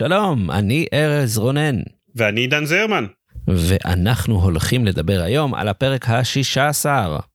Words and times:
שלום, 0.00 0.50
אני 0.50 0.86
ארז 0.92 1.38
רונן, 1.38 1.76
ואני 2.16 2.40
עידן 2.40 2.64
זרמן. 2.64 3.06
ואנחנו 3.48 4.42
הולכים 4.42 4.86
לדבר 4.86 5.22
היום 5.22 5.54
על 5.54 5.68
הפרק 5.68 6.08
ה-16 6.08 6.86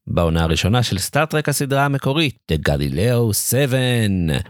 בעונה 0.07 0.43
הראשונה 0.43 0.83
של 0.83 0.97
סטארט-טרק 0.97 1.49
הסדרה 1.49 1.85
המקורית, 1.85 2.35
The 2.51 2.69
Galileo 2.69 3.33
7. 3.33 3.77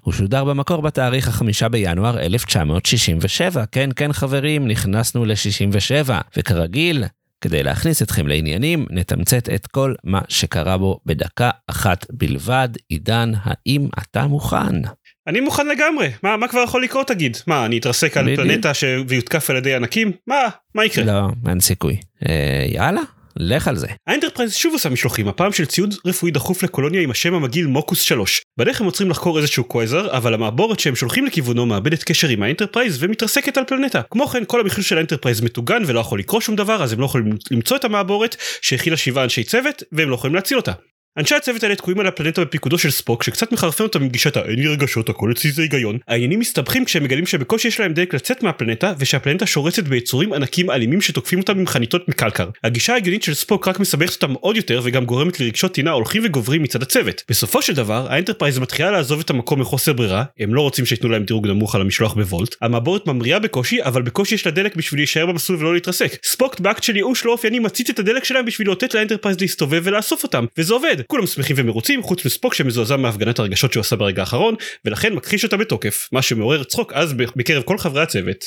הוא 0.02 0.14
שודר 0.14 0.44
במקור 0.44 0.82
בתאריך 0.82 1.28
החמישה 1.28 1.70
בינואר 1.70 2.20
1967. 2.20 3.66
כן, 3.72 3.90
כן 3.96 4.14
חברים, 4.14 4.68
נכנסנו 4.68 5.26
ל-67, 5.26 6.12
וכרגיל, 6.38 7.04
כדי 7.42 7.64
להכניס 7.64 8.02
אתכם 8.02 8.28
לעניינים, 8.28 8.86
נתמצת 8.90 9.50
את 9.50 9.68
כל 9.68 9.94
מה 10.04 10.22
שקרה 10.28 10.78
בו 10.78 11.00
בדקה 11.06 11.50
אחת 11.68 12.06
בלבד. 12.12 12.70
עידן, 12.90 13.32
האם 13.44 13.88
אתה 14.00 14.28
מוכן? 14.28 14.82
אני 15.28 15.40
מוכן 15.40 15.68
לגמרי, 15.68 16.10
מה, 16.24 16.38
מה 16.38 16.48
כבר 16.48 16.64
יכול 16.64 16.84
לקרות 16.84 17.08
תגיד? 17.08 17.38
מה, 17.48 17.66
אני 17.66 17.78
אתרסק 17.78 18.18
על 18.18 18.36
פלנטה 18.36 18.74
ש... 18.74 18.84
ואותקף 19.08 19.50
על 19.50 19.56
ידי 19.56 19.76
ענקים? 19.76 20.12
מה, 20.28 20.48
מה 20.76 20.86
יקרה? 20.86 21.06
לא, 21.06 21.28
אין 21.50 21.60
סיכוי. 21.60 21.98
אה, 22.30 22.66
יאללה, 22.68 23.02
לך 23.38 23.68
על 23.68 23.76
זה. 23.76 23.88
האנטרפרייז 24.08 24.54
שוב 24.54 24.74
עושה 24.74 24.90
משלוחים, 24.90 25.28
הפעם 25.28 25.52
של 25.52 25.66
ציוד 25.66 25.96
רפואי 26.06 26.32
דחוף 26.32 26.64
לקולוניה 26.64 27.02
עם 27.02 27.12
השם 27.12 27.34
המגעיל 27.34 27.68
מוקוס 27.68 28.02
3. 28.02 28.42
בדרך 28.58 28.82
הם 28.82 28.86
עוצרים 28.86 29.10
לחקור 29.10 29.38
איזשהו 29.38 29.64
קווזר, 29.64 30.18
אבל 30.18 30.34
המעבורת 30.34 30.80
שהם 30.80 30.96
שולחים 30.96 31.26
לכיוונו 31.26 31.66
מאבדת 31.66 32.04
קשר 32.04 32.28
עם 32.28 32.44
האנטרפרייז 32.44 33.04
ומתרסקת 33.04 33.58
על 33.58 33.64
פלנטה. 33.68 34.02
כמו 34.12 34.28
כן, 34.28 34.44
כל 34.48 34.60
המכ"מ 34.60 34.84
של 34.84 34.98
האנטרפרייז 34.98 35.42
מטוגן 35.42 35.84
ולא 35.86 36.00
יכול 36.00 36.20
לקרוא 36.20 36.42
שום 36.42 36.56
דבר, 36.56 36.84
אז 36.84 36.94
הם 36.94 37.00
לא 37.00 37.06
יכולים 37.06 37.38
למצוא 37.52 37.78
את 37.78 37.86
המעבורת 37.86 38.36
שהכילה 38.62 38.98
שבעה 38.98 39.24
אנשי 39.24 39.44
צוות, 39.44 39.84
והם 39.92 40.10
לא 40.10 40.16
יכולים 40.16 40.36
להציל 40.36 40.58
אותה. 40.58 40.72
אנשי 41.18 41.36
הצוות 41.36 41.64
האלה 41.64 41.76
תקועים 41.76 42.00
על 42.00 42.08
הפלנטה 42.08 42.42
בפיקודו 42.42 42.78
של 42.78 42.92
ספוק 42.92 43.24
שקצת 43.24 43.52
מחרפן 43.52 43.84
אותם 43.84 44.02
עם 44.02 44.10
גישת 44.10 44.38
האין 44.38 44.60
לי 44.60 44.68
רגשות 44.68 45.10
הכל 45.10 45.32
אצלי 45.32 45.52
זה 45.52 45.62
היגיון. 45.62 45.98
העניינים 46.08 46.40
מסתבכים 46.40 46.86
כשהם 46.86 47.04
מגלים 47.04 47.26
שבקושי 47.26 47.68
יש 47.68 47.80
להם 47.80 47.94
דלק 47.94 48.14
לצאת 48.14 48.44
מהפלנטה 48.44 48.94
ושהפלנטה 49.00 49.46
שורצת 49.46 49.84
ביצורים 49.84 50.34
ענקים 50.34 50.72
אלימים 50.72 51.02
שתוקפים 51.02 51.40
אותם 51.40 51.60
עם 51.60 51.68
חניתות 51.68 52.10
מקלקר. 52.10 52.50
הגישה 52.64 52.94
ההגיונית 52.94 53.24
של 53.24 53.34
ספוק 53.34 53.68
רק 53.68 53.80
מסבכת 53.80 54.24
אותם 54.24 54.34
עוד 54.34 54.56
יותר 54.56 54.82
וגם 54.84 55.06
גורמת 55.06 55.40
לרגשות 55.40 55.74
טינה 55.74 55.92
הולכים 55.92 56.22
וגוברים 56.26 56.64
מצד 56.64 56.82
הצוות. 56.82 57.24
בסופו 57.30 57.62
של 57.62 57.74
דבר 57.74 58.08
האנטרפרייז 58.10 58.60
מתחילה 58.60 58.92
לעזוב 58.92 59.20
את 59.20 59.30
המקום 59.30 59.62
מחוסר 59.62 59.94
ברירה 59.94 60.24
הם 60.40 60.54
לא 60.54 60.62
רוצים 60.62 60.86
שייתנו 60.86 61.10
להם 61.10 61.24
דירוג 61.24 61.48
נמוך 61.48 61.76
על 61.76 61.82
המשלוח 61.82 62.14
בוולט. 62.14 62.56
המעבורת 62.62 63.08
ממריאה 63.08 63.40
בקושי 63.40 63.84
אבל 63.84 64.02
בקושי 64.02 64.36
יש 64.36 64.46
לה 64.46 64.52
דלק 64.52 64.76
בשביל 64.76 65.00
להישאר 65.00 65.26
במסלול 65.26 65.60
ולא 65.60 65.74
להתרסק. 65.74 66.18
ספוק 66.24 66.60
באקט 66.60 66.84
של 66.84 66.96
ייאוש 66.96 67.26
לא 67.26 67.32
אופייני 67.32 67.60
מצית 67.60 67.90
את 67.90 68.00
הדלק 68.00 68.24
שלהם 68.24 68.46
בשביל 68.46 68.68
לאותת 68.68 68.94
לאנטרפרייז 68.94 69.42
להסתובב 69.42 69.82
ולאסוף 69.86 70.24
אותם 70.24 70.46
וזה 70.58 70.74
עובד 70.74 71.05
כולם 71.08 71.28
שמחים 71.28 71.56
ומרוצים 71.60 72.04
חוץ 72.04 72.26
מספוק 72.26 72.54
שמזועזע 72.54 72.96
מהפגנת 72.96 73.40
הרגשות 73.40 73.74
שהוא 73.74 73.82
עשה 73.82 73.96
ברגע 73.96 74.22
האחרון 74.22 74.56
ולכן 74.86 75.14
מכחיש 75.14 75.44
אותה 75.44 75.58
בתוקף 75.58 76.10
מה 76.12 76.22
שמעורר 76.22 76.64
צחוק 76.64 76.94
אז 76.94 77.14
בקרב 77.14 77.64
כל 77.64 77.78
חברי 77.78 78.02
הצוות. 78.02 78.46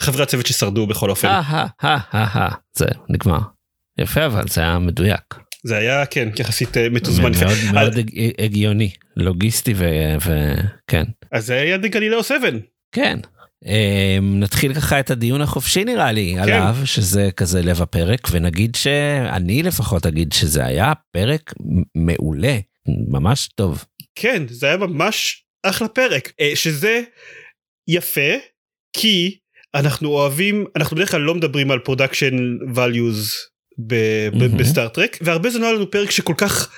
חברי 0.00 0.22
הצוות 0.22 0.46
ששרדו 0.46 0.86
בכל 0.86 1.10
אופן. 1.10 1.28
זה 2.72 2.86
נגמר. 3.08 3.38
יפה 3.98 4.26
אבל 4.26 4.48
זה 4.48 4.60
היה 4.60 4.78
מדויק. 4.78 5.34
זה 5.64 5.76
היה 5.76 6.06
כן 6.06 6.28
יחסית 6.38 6.76
מתוזמן. 6.76 7.32
מאוד 7.40 7.56
מאוד 7.72 7.92
הגיוני 8.38 8.90
לוגיסטי 9.16 9.74
וכן. 10.16 11.04
אז 11.32 11.46
זה 11.46 11.54
היה 11.54 11.78
דגלילאו 11.78 12.22
7. 12.24 12.48
כן. 12.92 13.18
נתחיל 14.22 14.74
ככה 14.74 15.00
את 15.00 15.10
הדיון 15.10 15.40
החופשי 15.40 15.84
נראה 15.84 16.12
לי 16.12 16.32
כן. 16.36 16.42
עליו 16.42 16.76
שזה 16.84 17.28
כזה 17.36 17.62
לב 17.62 17.82
הפרק 17.82 18.20
ונגיד 18.30 18.74
שאני 18.74 19.62
לפחות 19.62 20.06
אגיד 20.06 20.32
שזה 20.32 20.66
היה 20.66 20.92
פרק 21.12 21.54
מעולה 21.94 22.58
ממש 23.08 23.48
טוב. 23.54 23.84
כן 24.14 24.42
זה 24.48 24.66
היה 24.66 24.76
ממש 24.76 25.44
אחלה 25.62 25.88
פרק 25.88 26.32
שזה 26.54 27.02
יפה 27.88 28.30
כי 28.96 29.38
אנחנו 29.74 30.08
אוהבים 30.08 30.64
אנחנו 30.76 30.96
בדרך 30.96 31.10
כלל 31.10 31.20
לא 31.20 31.34
מדברים 31.34 31.70
על 31.70 31.78
production 31.78 32.36
values 32.74 33.50
בסטארטרק 34.58 35.18
והרבה 35.20 35.50
זמן 35.50 35.62
היה 35.62 35.72
לנו 35.72 35.90
פרק 35.90 36.10
שכל 36.10 36.34
כך 36.36 36.72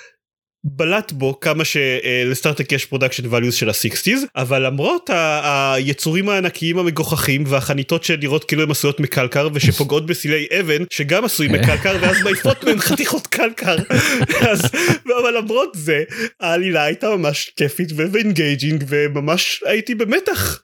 בלט 0.65 1.13
בו 1.13 1.41
כמה 1.41 1.65
שלסטארטרק 1.65 2.73
יש 2.73 2.87
production 2.87 3.25
values 3.25 3.53
של 3.53 3.69
ה-60's 3.69 4.19
אבל 4.37 4.67
למרות 4.67 5.11
היצורים 5.43 6.29
הענקיים 6.29 6.79
המגוחכים 6.79 7.45
והחניתות 7.47 8.05
שנראות 8.05 8.45
כאילו 8.45 8.63
הן 8.63 8.71
עשויות 8.71 9.01
מקלקר 9.01 9.49
ושפוגעות 9.55 10.07
בסילי 10.07 10.47
אבן 10.61 10.85
שגם 10.91 11.25
עשויים 11.25 11.53
מקלקר 11.53 11.97
ואז 12.01 12.17
מעיפות 12.25 12.65
מהם 12.65 12.79
חתיכות 12.79 13.27
קלקר 13.27 13.77
אז 14.51 14.63
אבל 15.23 15.37
למרות 15.39 15.71
זה 15.75 16.03
העלילה 16.41 16.85
הייתה 16.85 17.17
ממש 17.17 17.53
כיפית 17.57 17.89
ו 17.97 18.06
engaging 18.06 18.85
וממש 18.89 19.63
הייתי 19.67 19.95
במתח. 19.95 20.63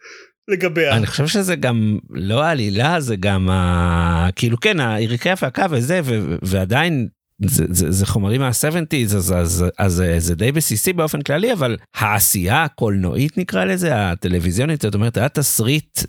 לגביה. 0.48 0.96
אני 0.96 1.06
חושב 1.06 1.26
שזה 1.26 1.56
גם 1.56 1.98
לא 2.10 2.42
העלילה 2.42 3.00
זה 3.00 3.16
גם 3.16 3.50
ה... 3.50 4.28
כאילו 4.36 4.60
כן 4.60 4.80
היריקי 4.80 5.30
הפקה 5.30 5.66
וזה 5.70 6.00
ו... 6.04 6.36
ועדיין 6.42 7.08
זה, 7.46 7.64
זה, 7.68 7.90
זה 7.90 8.06
חומרים 8.06 8.40
מה-70's 8.40 9.16
אז, 9.16 9.34
אז, 9.36 9.64
אז 9.78 10.02
זה 10.18 10.34
די 10.34 10.52
בסיסי 10.52 10.92
באופן 10.92 11.22
כללי 11.22 11.52
אבל 11.52 11.76
העשייה 11.94 12.64
הקולנועית 12.64 13.38
נקרא 13.38 13.64
לזה 13.64 14.10
הטלוויזיונית 14.10 14.82
זאת 14.82 14.94
אומרת 14.94 15.16
היה 15.16 15.28
תסריט 15.28 16.00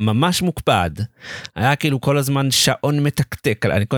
ממש 0.00 0.42
מוקפד. 0.42 0.90
היה 1.56 1.76
כאילו 1.76 2.00
כל 2.00 2.18
הזמן 2.18 2.50
שעון 2.50 3.00
מתקתק. 3.00 3.66
אני 3.66 3.84
כל 3.88 3.96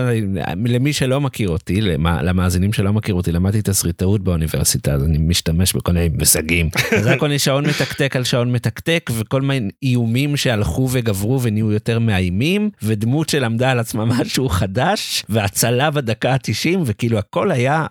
למי 0.65 0.93
שלא 0.93 1.21
מכיר 1.21 1.49
אותי 1.49 1.81
למאזינים 2.21 2.73
שלא 2.73 2.93
מכיר 2.93 3.15
אותי 3.15 3.31
למדתי 3.31 3.61
תסריטאות 3.61 4.23
באוניברסיטה 4.23 4.93
אז 4.93 5.03
אני 5.03 5.17
משתמש 5.17 5.75
בכל 5.75 5.91
מיני 5.91 6.09
מושגים 6.09 6.69
אז 6.97 7.05
היה 7.05 7.17
כל 7.17 7.27
מיני 7.27 7.39
שעון 7.39 7.65
מתקתק 7.65 8.15
על 8.15 8.23
שעון 8.23 8.51
מתקתק 8.51 9.09
וכל 9.17 9.41
מיני 9.41 9.69
איומים 9.83 10.37
שהלכו 10.37 10.87
וגברו 10.91 11.41
ונהיו 11.41 11.71
יותר 11.71 11.99
מאיימים 11.99 12.69
ודמות 12.83 13.29
שלמדה 13.29 13.71
על 13.71 13.79
עצמה 13.79 14.05
משהו 14.05 14.49
חדש 14.49 15.23
והצלה 15.29 15.91
בדקה 15.91 16.33
ה-90 16.33 16.79
וכאילו 16.85 17.17
הכל 17.17 17.51
היה 17.51 17.85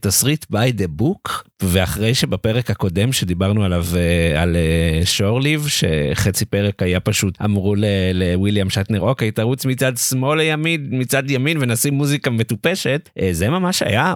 תסריט 0.00 0.44
by 0.44 0.80
the 0.80 1.02
book 1.02 1.30
ואחרי 1.62 2.14
שבפרק 2.14 2.70
הקודם 2.70 3.12
שדיברנו 3.12 3.64
עליו 3.64 3.84
uh, 3.92 4.38
על 4.38 4.56
uh, 4.56 5.06
שורליב 5.06 5.66
שחצי 5.68 6.44
פרק 6.44 6.82
היה 6.82 7.00
פשוט 7.00 7.38
אמרו 7.44 7.74
לוויליאם 8.14 8.70
שטנר 8.70 9.00
אוקיי 9.00 9.30
תרוץ 9.30 9.66
מצד 9.66 9.92
שמאל 9.96 10.38
לימין 10.38 10.88
מצד 10.90 11.30
ימין 11.30 11.58
ונשים 11.60 11.94
מוזיקה 11.94 12.30
מטופשת 12.30 13.10
זה 13.30 13.50
ממש 13.50 13.82
היה 13.82 14.14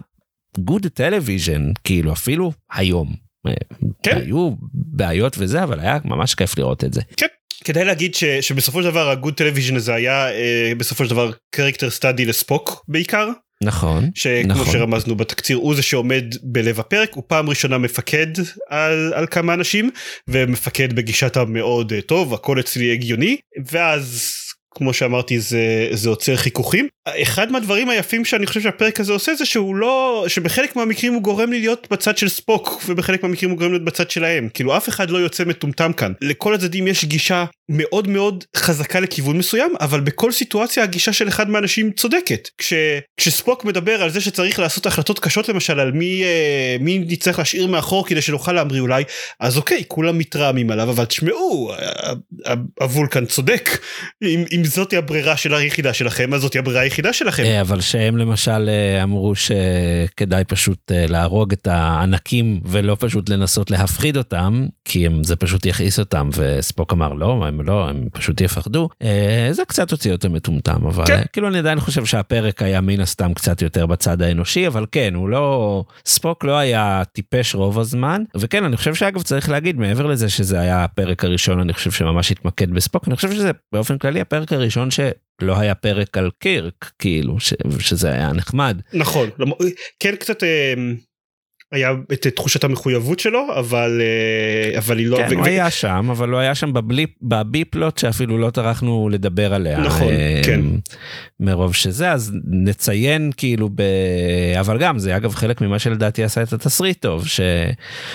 good 0.60 0.84
television 0.98 1.72
כאילו 1.84 2.12
אפילו 2.12 2.52
היום. 2.72 3.14
כן. 4.02 4.16
היו 4.16 4.50
בעיות 4.72 5.36
וזה 5.38 5.62
אבל 5.62 5.80
היה 5.80 5.98
ממש 6.04 6.34
כיף 6.34 6.58
לראות 6.58 6.84
את 6.84 6.94
זה. 6.94 7.00
כן. 7.16 7.26
כדאי 7.64 7.84
להגיד 7.84 8.14
ש, 8.14 8.24
שבסופו 8.24 8.82
של 8.82 8.90
דבר 8.90 9.10
ה 9.10 9.15
good 9.15 9.34
television 9.34 9.76
הזה 9.76 9.94
היה 9.94 10.30
אה, 10.30 10.72
בסופו 10.76 11.04
של 11.04 11.10
דבר 11.10 11.30
character 11.50 11.90
study 11.90 12.24
לספוק 12.24 12.84
בעיקר 12.88 13.28
נכון 13.62 14.10
שכמו 14.14 14.52
נכון. 14.52 14.72
שרמזנו 14.72 15.14
בתקציר 15.14 15.56
הוא 15.56 15.74
זה 15.74 15.82
שעומד 15.82 16.24
בלב 16.42 16.80
הפרק 16.80 17.14
הוא 17.14 17.24
פעם 17.26 17.48
ראשונה 17.48 17.78
מפקד 17.78 18.26
על, 18.68 19.12
על 19.14 19.26
כמה 19.26 19.54
אנשים 19.54 19.90
ומפקד 20.28 20.92
בגישת 20.92 21.36
המאוד 21.36 21.92
טוב 22.06 22.34
הכל 22.34 22.60
אצלי 22.60 22.92
הגיוני 22.92 23.36
ואז 23.66 24.32
כמו 24.76 24.92
שאמרתי 24.92 25.40
זה 25.40 25.88
זה 25.92 26.08
עוצר 26.08 26.36
חיכוכים. 26.36 26.88
אחד 27.08 27.52
מהדברים 27.52 27.88
היפים 27.88 28.24
שאני 28.24 28.46
חושב 28.46 28.60
שהפרק 28.60 29.00
הזה 29.00 29.12
עושה 29.12 29.34
זה 29.34 29.46
שהוא 29.46 29.76
לא 29.76 30.24
שבחלק 30.28 30.76
מהמקרים 30.76 31.12
הוא 31.12 31.22
גורם 31.22 31.52
לי 31.52 31.58
להיות 31.58 31.86
בצד 31.90 32.18
של 32.18 32.28
ספוק 32.28 32.82
ובחלק 32.86 33.22
מהמקרים 33.22 33.50
הוא 33.50 33.58
גורם 33.58 33.70
להיות 33.70 33.84
בצד 33.84 34.10
שלהם. 34.10 34.48
כאילו 34.54 34.76
אף 34.76 34.88
אחד 34.88 35.10
לא 35.10 35.18
יוצא 35.18 35.44
מטומטם 35.44 35.92
כאן. 35.92 36.12
לכל 36.20 36.54
הצדדים 36.54 36.88
יש 36.88 37.04
גישה 37.04 37.44
מאוד 37.68 38.08
מאוד 38.08 38.44
חזקה 38.56 39.00
לכיוון 39.00 39.38
מסוים 39.38 39.74
אבל 39.80 40.00
בכל 40.00 40.32
סיטואציה 40.32 40.82
הגישה 40.82 41.12
של 41.12 41.28
אחד 41.28 41.50
מהאנשים 41.50 41.92
צודקת. 41.92 42.48
כש, 42.58 42.72
כשספוק 43.16 43.64
מדבר 43.64 44.02
על 44.02 44.10
זה 44.10 44.20
שצריך 44.20 44.58
לעשות 44.58 44.86
החלטות 44.86 45.18
קשות 45.18 45.48
למשל 45.48 45.80
על 45.80 45.92
מי 45.92 46.24
אה, 46.24 46.76
מי 46.80 46.98
נצטרך 46.98 47.38
להשאיר 47.38 47.66
מאחור 47.66 48.06
כדי 48.06 48.22
שנוכל 48.22 48.52
להמריא 48.52 48.80
אולי 48.80 49.04
אז 49.40 49.56
אוקיי 49.56 49.84
כולם 49.88 50.18
מתרעמים 50.18 50.70
עליו 50.70 50.90
אבל 50.90 51.04
תשמעו 51.04 51.72
הוולקן 52.80 53.26
צודק. 53.26 53.70
עם, 54.24 54.44
עם 54.50 54.62
זאתי 54.66 54.96
הברירה 54.96 55.36
של 55.36 55.54
היחידה 55.54 55.92
שלכם, 55.92 56.34
אז 56.34 56.40
זאתי 56.40 56.58
הברירה 56.58 56.80
היחידה 56.80 57.12
שלכם. 57.12 57.42
אה, 57.42 57.60
אבל 57.60 57.80
שהם 57.80 58.16
למשל 58.16 58.68
אה, 58.68 59.02
אמרו 59.02 59.34
שכדאי 59.34 60.44
פשוט 60.44 60.92
אה, 60.92 61.06
להרוג 61.08 61.52
את 61.52 61.66
הענקים 61.66 62.60
ולא 62.64 62.96
פשוט 63.00 63.28
לנסות 63.28 63.70
להפחיד 63.70 64.16
אותם, 64.16 64.66
כי 64.84 65.06
הם, 65.06 65.24
זה 65.24 65.36
פשוט 65.36 65.66
יכעיס 65.66 65.98
אותם, 65.98 66.28
וספוק 66.36 66.92
אמר 66.92 67.12
לא, 67.12 67.44
הם 67.46 67.60
לא, 67.60 67.88
הם 67.88 68.08
פשוט 68.12 68.40
יפחדו. 68.40 68.88
זה 69.50 69.62
קצת 69.68 69.90
הוציא 69.90 70.12
אותם 70.12 70.32
מטומטם, 70.32 70.86
אבל 70.86 71.06
כן. 71.06 71.22
כאילו 71.32 71.48
אני 71.48 71.58
עדיין 71.58 71.80
חושב 71.80 72.04
שהפרק 72.04 72.62
היה 72.62 72.80
מן 72.80 73.00
הסתם 73.00 73.34
קצת 73.34 73.62
יותר 73.62 73.86
בצד 73.86 74.22
האנושי, 74.22 74.66
אבל 74.66 74.86
כן, 74.92 75.14
הוא 75.14 75.28
לא, 75.28 75.84
ספוק 76.06 76.44
לא 76.44 76.58
היה 76.58 77.02
טיפש 77.12 77.54
רוב 77.54 77.78
הזמן, 77.78 78.22
וכן, 78.36 78.64
אני 78.64 78.76
חושב 78.76 78.94
שאגב 78.94 79.22
צריך 79.22 79.48
להגיד, 79.48 79.76
מעבר 79.76 80.06
לזה 80.06 80.28
שזה 80.28 80.60
היה 80.60 80.84
הפרק 80.84 81.24
הראשון, 81.24 81.60
אני 81.60 81.72
חושב 81.72 81.90
שממש 81.90 82.30
התמקד 82.30 82.70
בספוק, 82.70 83.08
אני 83.08 83.16
חושב 83.16 83.32
שזה 83.32 83.50
באופן 83.72 83.98
כללי 83.98 84.20
הפרק 84.20 84.52
הראשון 84.56 84.90
שלא 84.90 85.58
היה 85.58 85.74
פרק 85.74 86.18
על 86.18 86.30
קירק, 86.38 86.90
כאילו, 86.98 87.40
ש, 87.40 87.54
שזה 87.78 88.12
היה 88.12 88.32
נחמד. 88.32 88.80
נכון, 88.92 89.30
כן 90.00 90.16
קצת... 90.16 90.42
אה, 90.42 90.74
היה 91.72 91.92
את 92.12 92.26
תחושת 92.26 92.64
המחויבות 92.64 93.18
שלו 93.18 93.46
אבל 93.58 94.00
אה, 94.00 94.78
אבל 94.78 94.98
היא 94.98 95.06
לא 95.06 95.16
כן, 95.16 95.36
ו... 95.36 95.38
הוא 95.38 95.46
היה 95.46 95.70
שם 95.70 96.08
אבל 96.10 96.28
הוא 96.28 96.38
היה 96.38 96.54
שם 96.54 96.72
ב 96.72 96.80
blip 96.80 97.10
ב 97.22 97.33
B-plot 97.33 97.98
שאפילו 97.98 98.38
לא 98.38 98.50
טרחנו 98.50 99.08
לדבר 99.08 99.54
עליה 99.54 99.80
נכון 99.80 100.12
אה, 100.12 100.40
כן 100.44 100.60
מרוב 101.40 101.74
שזה 101.74 102.12
אז 102.12 102.32
נציין 102.44 103.30
כאילו 103.36 103.68
ב... 103.74 103.82
אבל 104.60 104.78
גם 104.78 104.98
זה 104.98 105.16
אגב 105.16 105.34
חלק 105.34 105.60
ממה 105.60 105.78
שלדעתי 105.78 106.24
עשה 106.24 106.42
את 106.42 106.52
התסריט 106.52 107.00
טוב 107.00 107.26
ש... 107.26 107.40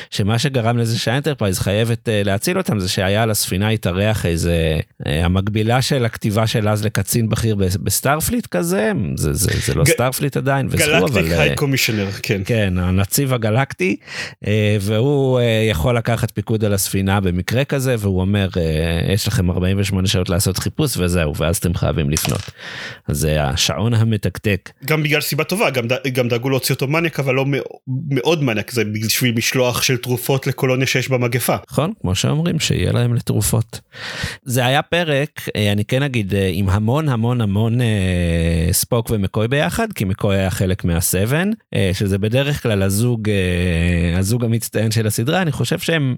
שמה 0.10 0.40
שגרם 0.40 0.78
לזה 0.78 1.00
שהאנטרפרייז 1.00 1.60
חייבת 1.60 2.08
uh, 2.08 2.12
להציל 2.26 2.58
אותם 2.58 2.80
זה 2.80 2.90
שהיה 2.90 3.24
על 3.24 3.32
הספינה 3.32 3.70
התארח 3.70 4.26
איזה 4.26 4.80
המקבילה 5.06 5.82
של 5.82 6.06
הכתיבה 6.06 6.48
של 6.48 6.70
אז 6.70 6.86
לקצין 6.86 7.30
בכיר 7.30 7.56
ב 7.56 7.65
Starfleet 7.65 8.48
כזה 8.48 8.92
זה 9.16 9.34
זה 9.34 9.52
זה 9.66 9.74
לא 9.74 9.84
ג... 9.84 9.88
Starfleet 9.88 10.38
עדיין. 10.38 10.68
Galactic 10.68 11.26
High 11.32 11.56
Commissioner 11.56 12.12
כן 12.24 12.42
כן 12.46 12.74
הנציב 12.78 13.34
הגלקטי 13.34 13.96
אה, 14.48 14.78
והוא 14.82 15.40
אה, 15.40 15.68
יכול 15.70 15.98
לקחת 15.98 16.32
פיקוד 16.32 16.66
על 16.66 16.74
הספינה 16.74 17.20
במקרה 17.20 17.66
כזה 17.66 17.96
והוא 18.00 18.22
אומר 18.22 18.50
אה, 18.58 19.14
יש 19.14 19.28
לכם 19.28 19.52
48 19.52 20.08
שעות 20.08 20.30
לעשות 20.30 20.58
חיפוש 20.58 20.98
וזהו 20.98 21.36
ואז 21.38 21.58
אתם 21.58 21.74
חייבים 21.74 22.10
לפנות. 22.10 22.42
אז 23.08 23.18
זה 23.18 23.44
השעון 23.44 23.94
המתקתק. 23.94 24.70
גם 24.86 25.04
בגלל 25.04 25.22
סיבה 25.22 25.44
טובה 25.44 25.70
גם, 25.70 25.86
גם 26.14 26.28
דאגו 26.28 26.50
להוציא 26.50 26.76
אותו 26.76 26.88
מניאק 26.88 27.20
אבל 27.20 27.36
לא 27.36 27.46
מאוד 28.10 28.44
מניאק 28.44 28.72
זה 28.72 28.84
בשביל 28.86 29.36
משלוח 29.36 29.82
של 29.82 29.98
תרופות 29.98 30.48
לקולוניה 30.48 30.88
שיש 30.88 31.10
במגפה. 31.10 31.56
נכון 31.72 31.92
כמו 32.02 32.16
שאומרים 32.16 32.60
שיהיה 32.60 32.92
להם 32.92 33.14
לתרופות. 33.14 33.80
זה 34.44 34.66
היה 34.66 34.82
פרק 34.92 35.42
אני 35.74 35.86
כן 35.86 36.04
אגיד 36.04 36.34
עם 36.52 36.70
המון 36.70 37.10
המון 37.10 37.42
המון 37.42 37.80
ספוק 38.72 39.10
ומקוי 39.10 39.48
ביחד 39.48 39.94
כי 39.94 40.06
מקוי 40.06 40.38
היה 40.38 40.50
חלק 40.50 40.86
מהסבן 40.86 41.50
שזה 41.94 42.18
בדרך 42.18 42.64
כלל 42.64 42.82
הזוג 42.84 43.30
אה, 43.30 44.20
הזוג 44.20 44.46
המצטיין 44.46 44.92
של 44.92 45.08
הסדרה 45.08 45.42
אני 45.42 45.52
חושב 45.52 45.80
שהם 45.80 46.16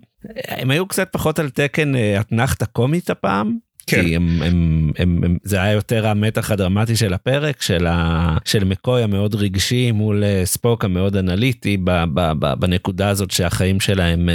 הם 0.47 0.71
היו 0.71 0.87
קצת 0.87 1.09
פחות 1.11 1.39
על 1.39 1.49
תקן 1.49 1.95
אה, 1.95 2.19
אתנחתא 2.19 2.65
קומית 2.65 3.09
הפעם. 3.09 3.57
כן. 3.87 4.01
כי 4.01 4.15
הם, 4.15 4.41
הם, 4.41 4.91
הם, 4.97 5.21
הם, 5.23 5.37
זה 5.43 5.61
היה 5.61 5.71
יותר 5.71 6.07
המתח 6.07 6.51
הדרמטי 6.51 6.95
של 6.95 7.13
הפרק 7.13 7.61
של, 7.61 7.87
ה, 7.87 8.37
של 8.45 8.63
מקוי 8.63 9.03
המאוד 9.03 9.35
רגשי 9.35 9.91
מול 9.91 10.23
אה, 10.23 10.41
ספוק 10.45 10.85
המאוד 10.85 11.15
אנליטי 11.15 11.77
ב, 11.77 11.91
ב, 12.13 12.31
ב, 12.39 12.53
בנקודה 12.59 13.09
הזאת 13.09 13.31
שהחיים 13.31 13.79
שלהם 13.79 14.29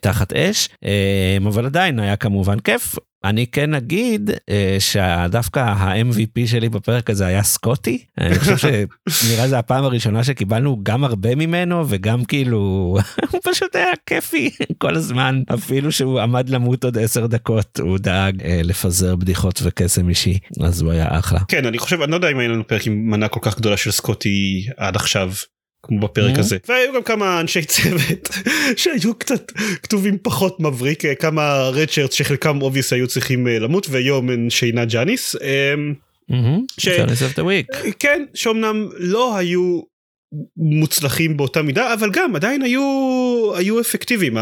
תחת 0.00 0.32
אש 0.32 0.68
אבל 1.46 1.66
עדיין 1.66 1.98
היה 1.98 2.16
כמובן 2.16 2.60
כיף 2.60 2.96
אני 3.28 3.46
כן 3.46 3.74
אגיד 3.74 4.30
אה, 4.50 4.76
שדווקא 4.78 5.60
ה-MVP 5.60 6.46
שלי 6.46 6.68
בפרק 6.68 7.10
הזה 7.10 7.26
היה 7.26 7.42
סקוטי. 7.42 8.04
אני 8.18 8.38
חושב 8.38 8.56
שנראה 9.08 9.48
זה 9.48 9.58
הפעם 9.58 9.84
הראשונה 9.84 10.24
שקיבלנו 10.24 10.80
גם 10.82 11.04
הרבה 11.04 11.34
ממנו 11.34 11.84
וגם 11.88 12.24
כאילו 12.24 12.58
הוא 13.30 13.40
פשוט 13.44 13.76
היה 13.76 13.92
כיפי 14.06 14.50
כל 14.82 14.94
הזמן 14.94 15.42
אפילו 15.54 15.92
שהוא 15.92 16.20
עמד 16.20 16.48
למות 16.48 16.84
עוד 16.84 16.98
10 16.98 17.26
דקות 17.26 17.80
הוא 17.80 17.98
דאג 17.98 18.42
אה, 18.42 18.60
לפזר 18.64 19.16
בדיחות 19.16 19.60
וקסם 19.62 20.08
אישי 20.08 20.38
אז 20.60 20.82
הוא 20.82 20.92
היה 20.92 21.18
אחלה. 21.18 21.40
כן 21.48 21.66
אני 21.66 21.78
חושב 21.78 22.02
אני 22.02 22.10
לא 22.10 22.16
יודע 22.16 22.30
אם 22.30 22.38
היה 22.38 22.48
לנו 22.48 22.66
פרק 22.66 22.86
עם 22.86 23.10
מנה 23.10 23.28
כל 23.28 23.40
כך 23.42 23.58
גדולה 23.58 23.76
של 23.76 23.90
סקוטי 23.90 24.66
עד 24.76 24.96
עכשיו 24.96 25.32
כמו 25.82 26.00
בפרק 26.00 26.36
mm-hmm. 26.36 26.40
הזה 26.40 26.56
והיו 26.68 26.92
גם 26.94 27.02
כמה 27.02 27.40
אנשי 27.40 27.64
צוות 27.64 28.28
שהיו 28.76 29.14
קצת 29.14 29.52
כתובים 29.82 30.18
פחות 30.22 30.60
מבריק 30.60 31.02
כמה 31.18 31.70
redshirt 31.72 32.12
שחלקם 32.12 32.62
obviously 32.62 32.92
היו 32.92 33.08
צריכים 33.08 33.48
אה, 33.48 33.58
למות 33.58 33.86
ו 33.90 33.99
yeoman 33.99 34.50
שאינה 34.50 34.84
ג'אניס. 34.84 35.36
Mm-hmm. 35.36 36.34
ש... 36.78 36.88
כן 37.98 38.24
שאומנם 38.34 38.88
לא 38.98 39.36
היו 39.36 39.80
מוצלחים 40.56 41.36
באותה 41.36 41.62
מידה 41.62 41.94
אבל 41.94 42.10
גם 42.12 42.36
עדיין 42.36 42.62
היו 42.62 42.82
היו 43.56 43.80
אפקטיביים. 43.80 44.36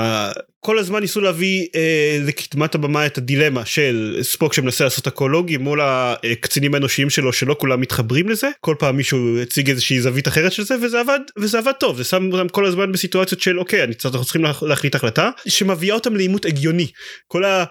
כל 0.61 0.79
הזמן 0.79 1.01
ניסו 1.01 1.21
להביא 1.21 1.67
אה, 1.75 2.19
לקדמת 2.27 2.75
הבמה 2.75 3.07
את 3.07 3.19
הדילמה 3.19 3.65
של 3.65 4.19
ספוק 4.23 4.53
שמנסה 4.53 4.85
לעשות 4.85 5.07
הכי 5.07 5.32
לוגי 5.32 5.57
מול 5.57 5.81
הקצינים 5.83 6.75
האנושיים 6.75 7.11
שלו 7.11 7.33
שלא 7.33 7.57
כולם 7.59 7.81
מתחברים 7.81 8.29
לזה. 8.29 8.51
כל 8.61 8.75
פעם 8.79 8.97
מישהו 8.97 9.39
הציג 9.43 9.71
איזושהי 9.71 10.01
זווית 10.01 10.29
אחרת 10.29 10.53
של 10.53 10.63
זה 10.63 10.75
וזה 10.83 11.01
עבד 11.01 11.21
וזה 11.39 11.59
עבד 11.59 11.73
טוב. 11.73 11.97
זה 11.97 12.05
שם 12.05 12.29
אותם 12.33 12.49
כל 12.49 12.67
הזמן 12.67 12.93
בסיטואציות 12.93 13.41
של 13.41 13.59
אוקיי 13.59 13.83
אני 13.83 13.95
צריך, 13.95 14.15
אנחנו 14.15 14.25
צריכים 14.25 14.45
להחליט 14.63 14.95
החלטה 14.95 15.31
שמביאה 15.49 15.95
אותם 15.95 16.17
לעימות 16.17 16.45
הגיוני. 16.45 16.87
כל 17.27 17.45
ה... 17.45 17.65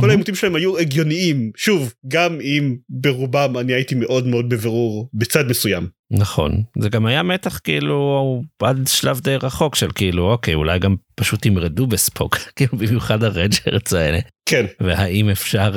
כל 0.00 0.08
העימותים 0.08 0.34
שלהם 0.34 0.54
היו 0.54 0.78
הגיוניים. 0.78 1.50
שוב 1.56 1.92
גם 2.08 2.40
אם 2.40 2.76
ברובם 2.88 3.58
אני 3.58 3.72
הייתי 3.72 3.94
מאוד 3.94 4.26
מאוד 4.26 4.48
בבירור 4.48 5.08
בצד 5.14 5.48
מסוים. 5.48 5.99
נכון 6.10 6.62
זה 6.78 6.88
גם 6.88 7.06
היה 7.06 7.22
מתח 7.22 7.60
כאילו 7.64 8.42
עד 8.62 8.86
שלב 8.86 9.20
די 9.20 9.36
רחוק 9.36 9.74
של 9.74 9.90
כאילו 9.94 10.30
אוקיי 10.30 10.54
אולי 10.54 10.78
גם 10.78 10.94
פשוט 11.14 11.46
ימרדו 11.46 11.86
בספוק 11.86 12.36
כאילו 12.56 12.78
במיוחד 12.78 13.24
הרדג'רץ 13.24 13.92
האלה. 13.92 14.18
כן. 14.46 14.66
והאם 14.80 15.30
אפשר 15.30 15.74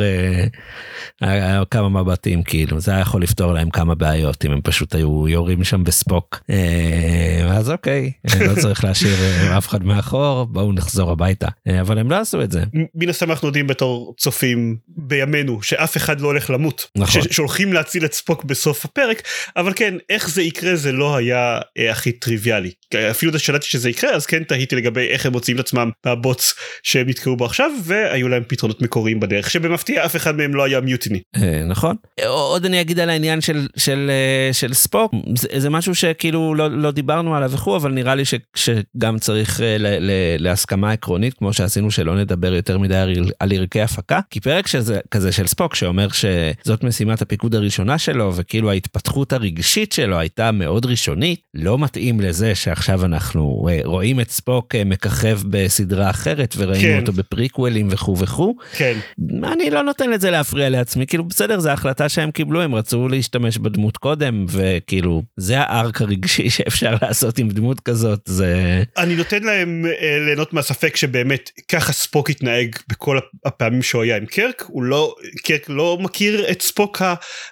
אה, 1.24 1.63
כמה 1.71 1.89
מבטים 1.89 2.44
כאילו 2.44 2.80
זה 2.80 2.91
היה 2.91 3.00
יכול 3.00 3.24
לפתור 3.24 3.53
להם 3.53 3.69
כמה 3.69 3.95
בעיות 3.95 4.45
אם 4.45 4.51
הם 4.51 4.62
פשוט 4.63 4.95
היו 4.95 5.27
יורים 5.27 5.63
שם 5.63 5.83
בספוק 5.83 6.39
אה, 6.50 7.57
אז 7.57 7.71
אוקיי 7.71 8.12
לא 8.39 8.56
צריך 8.62 8.83
להשאיר 8.83 9.15
אה, 9.21 9.57
אף 9.57 9.68
אחד 9.68 9.83
מאחור 9.83 10.45
בואו 10.45 10.74
נחזור 10.74 11.12
הביתה 11.12 11.47
אה, 11.68 11.81
אבל 11.81 11.97
הם 11.97 12.12
לא 12.12 12.15
עשו 12.15 12.41
את 12.41 12.51
זה. 12.51 12.63
מן 12.95 13.09
הסתם 13.09 13.31
אנחנו 13.31 13.47
יודעים 13.47 13.68
בתור 13.68 14.15
צופים 14.18 14.77
בימינו 14.88 15.62
שאף 15.62 15.97
אחד 15.97 16.21
לא 16.21 16.27
הולך 16.27 16.50
למות 16.50 16.88
נכון. 16.97 17.21
שהולכים 17.31 17.74
להציל 17.74 18.06
את 18.06 18.13
ספוק 18.13 18.44
בסוף 18.44 18.85
הפרק 18.85 19.21
אבל 19.56 19.74
כן 19.75 19.94
איך 20.09 20.22
זה 20.29 20.41
יקרה 20.41 20.75
זה 20.75 20.91
לא 20.91 21.15
היה 21.15 21.59
אה, 21.77 21.91
הכי 21.91 22.11
טריוויאלי 22.11 22.71
אפילו 23.11 23.39
שדעתי 23.39 23.67
שזה 23.67 23.89
יקרה 23.89 24.11
אז 24.11 24.25
כן 24.25 24.43
תהיתי 24.43 24.75
לגבי 24.75 25.07
איך 25.07 25.25
הם 25.25 25.31
מוצאים 25.31 25.55
את 25.55 25.61
עצמם 25.61 25.89
מהבוץ 26.05 26.53
שהם 26.83 27.09
נתקעו 27.09 27.35
בו 27.35 27.45
עכשיו 27.45 27.71
והיו 27.83 28.29
להם 28.29 28.43
פתרונות 28.47 28.81
מקוריים 28.81 29.19
בדרך 29.19 29.49
שבמפתיע 29.49 30.05
אף 30.05 30.15
אחד 30.15 30.35
מהם 30.35 30.55
לא 30.55 30.63
היה 30.63 30.81
מיוטיני. 30.81 31.21
אה, 31.35 31.63
נכון. 31.65 31.95
עוד 32.25 32.65
אני 32.65 32.81
אגיד 32.81 32.99
על 32.99 33.09
העניין 33.09 33.41
של 33.41 33.67
של 33.77 34.11
אה, 34.11 34.53
של 34.53 34.73
ספוק 34.73 35.13
זה, 35.35 35.47
זה 35.57 35.69
משהו 35.69 35.95
שכאילו 35.95 36.56
לא, 36.56 36.71
לא 36.71 36.92
דיברנו 36.92 37.35
עליו 37.35 37.51
וכו' 37.51 37.75
אבל 37.75 37.92
נראה 37.92 38.15
לי 38.15 38.25
ש, 38.25 38.33
שגם 38.56 39.19
צריך 39.19 39.61
אה, 39.61 39.77
ל, 39.80 39.87
ל, 39.99 40.11
להסכמה 40.37 40.92
עקרונית 40.92 41.33
כמו 41.33 41.53
שעשינו 41.53 41.92
שלא 41.92 42.18
נדבר 42.18 42.53
יותר 42.53 42.77
מדי 42.77 42.95
על 43.39 43.51
ערכי 43.51 43.81
הפקה 43.81 44.19
כי 44.30 44.39
פרק 44.39 44.68
שזה 44.68 44.99
כזה 45.11 45.31
של 45.31 45.47
ספוק 45.47 45.75
שאומר 45.75 46.07
שזאת 46.11 46.83
משימת 46.83 47.21
הפיקוד 47.21 47.56
הראשונה 47.56 47.97
שלו 47.97 48.35
וכאילו 48.35 48.71
ההתפתחות 48.71 49.33
הרגשית 49.33 49.94
שלו 50.13 50.19
הייתה 50.19 50.51
מאוד 50.51 50.85
ראשונית 50.85 51.41
לא 51.53 51.77
מתאים 51.77 52.21
לזה 52.21 52.55
שעכשיו 52.55 53.05
אנחנו 53.05 53.65
רואים 53.83 54.19
את 54.19 54.29
ספוק 54.29 54.75
מככב 54.75 55.39
בסדרה 55.49 56.09
אחרת 56.09 56.53
וראינו 56.57 56.81
כן. 56.81 56.99
אותו 56.99 57.11
בפריקוולים 57.11 57.87
וכו' 57.91 58.17
וכו'. 58.17 58.55
כן. 58.77 58.97
אני 59.43 59.69
לא 59.69 59.83
נותן 59.83 60.09
לזה 60.09 60.31
להפריע 60.31 60.69
לעצמי 60.69 61.07
כאילו 61.07 61.23
בסדר 61.23 61.59
זה 61.59 61.73
החלטה 61.73 62.09
שהם 62.09 62.31
קיבלו 62.31 62.61
הם 62.61 62.75
רצו 62.75 63.07
להשתמש 63.07 63.57
בדמות 63.57 63.97
קודם 63.97 64.45
וכאילו 64.49 65.23
זה 65.37 65.59
הארק 65.59 66.01
הרגשי 66.01 66.49
שאפשר 66.55 66.95
לעשות 67.01 67.37
עם 67.37 67.49
דמות 67.49 67.79
כזאת 67.79 68.19
זה 68.25 68.83
אני 68.97 69.15
נותן 69.15 69.43
להם 69.43 69.85
אה, 69.85 70.17
ליהנות 70.25 70.53
מהספק 70.53 70.95
שבאמת 70.95 71.49
ככה 71.67 71.93
ספוק 71.93 72.29
התנהג 72.29 72.75
בכל 72.89 73.19
הפעמים 73.45 73.81
שהוא 73.81 74.03
היה 74.03 74.17
עם 74.17 74.25
קירק 74.25 74.63
הוא 74.67 74.83
לא 74.83 75.15
קירק 75.44 75.69
לא 75.69 75.97
מכיר 76.01 76.51
את 76.51 76.61
ספוק 76.61 77.01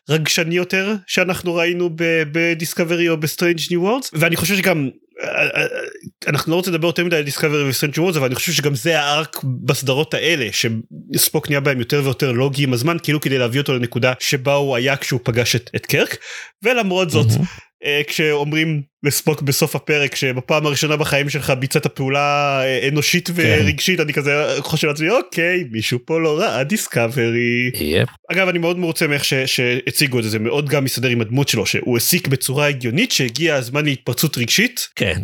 הרגשני 0.09 0.55
יותר 0.55 0.95
שאנחנו 1.07 1.55
ראינו 1.55 1.89
ב 2.55 2.61
Discovery 2.61 3.09
או 3.09 3.17
ב 3.17 3.23
Strange 3.23 3.59
New 3.71 3.81
Worlds 3.81 4.11
ואני 4.13 4.35
חושב 4.35 4.57
שגם 4.57 4.89
אנחנו 6.27 6.51
לא 6.51 6.55
רוצים 6.55 6.73
לדבר 6.73 6.87
יותר 6.87 7.05
מדי 7.05 7.15
על 7.15 7.23
Discovery 7.23 7.69
ו 7.69 7.73
Strange 7.73 7.97
Worlds 7.97 8.17
אבל 8.17 8.25
אני 8.25 8.35
חושב 8.35 8.51
שגם 8.51 8.75
זה 8.75 8.99
ה 8.99 9.10
arc 9.10 9.43
בסדרות 9.43 10.13
האלה 10.13 10.47
שספוק 10.51 11.49
נהיה 11.49 11.59
בהם 11.59 11.79
יותר 11.79 12.01
ויותר 12.03 12.31
לוגי 12.31 12.63
עם 12.63 12.73
הזמן 12.73 12.97
כאילו 13.03 13.21
כדי 13.21 13.37
להביא 13.37 13.61
אותו 13.61 13.73
לנקודה 13.73 14.13
שבה 14.19 14.53
הוא 14.53 14.75
היה 14.75 14.97
כשהוא 14.97 15.19
פגש 15.23 15.55
את, 15.55 15.69
את 15.75 15.85
קירק 15.85 16.17
ולמרות 16.63 17.09
זאת 17.09 17.27
אה, 17.31 17.45
כשאומרים 18.07 18.81
לספוק 19.03 19.41
בסוף 19.41 19.75
הפרק 19.75 20.15
שבפעם 20.15 20.65
הראשונה 20.65 20.97
בחיים 20.97 21.29
שלך 21.29 21.53
ביצעת 21.59 21.87
פעולה 21.87 22.61
אה, 22.63 22.87
אנושית 22.87 23.29
ורגשית 23.35 23.99
אני 23.99 24.13
כזה 24.13 24.31
חושב 24.59 24.87
לעצמי 24.87 25.09
אוקיי 25.09 25.63
מישהו 25.71 25.99
פה 26.05 26.19
לא 26.19 26.39
ראה 26.39 26.63
דיסקאברי. 26.63 27.71
יפ. 27.79 28.09
אגב 28.31 28.47
אני 28.47 28.59
מאוד 28.59 28.79
מרוצה 28.79 29.07
מאיך 29.07 29.25
ש- 29.25 29.33
שהציגו 29.33 30.19
את 30.19 30.23
זה 30.23 30.29
זה 30.29 30.39
מאוד 30.39 30.69
גם 30.69 30.83
מסתדר 30.83 31.09
עם 31.09 31.21
הדמות 31.21 31.47
שלו 31.47 31.65
שהוא 31.65 31.97
הסיק 31.97 32.27
בצורה 32.27 32.67
הגיונית 32.67 33.11
שהגיע 33.11 33.55
הזמן 33.55 33.85
להתפרצות 33.85 34.37
רגשית 34.37 34.87
כן. 34.95 35.21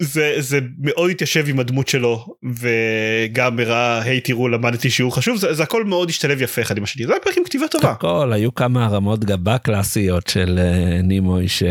זה 0.00 0.34
זה 0.38 0.58
מאוד 0.78 1.10
התיישב 1.10 1.48
עם 1.48 1.60
הדמות 1.60 1.88
שלו 1.88 2.26
וגם 2.42 3.58
הראה 3.58 4.02
היי 4.02 4.20
תראו 4.20 4.48
למדתי 4.48 4.90
שיעור 4.90 5.16
חשוב 5.16 5.36
זה, 5.36 5.54
זה 5.54 5.62
הכל 5.62 5.84
מאוד 5.84 6.08
השתלב 6.08 6.42
יפה 6.42 6.62
אחד 6.62 6.76
עם 6.76 6.82
השני 6.82 7.06
זה 7.06 7.12
היה 7.12 7.20
פרק 7.20 7.36
עם 7.38 7.44
כתיבה 7.44 7.68
טובה. 7.68 7.90
הכל 7.90 8.32
היו 8.32 8.54
כמה 8.54 8.86
הרמות 8.86 9.24
גבה 9.24 9.58
קלאסיות 9.58 10.26
של 10.26 10.58
אה, 10.58 11.02
נימוי 11.02 11.48
ש... 11.48 11.62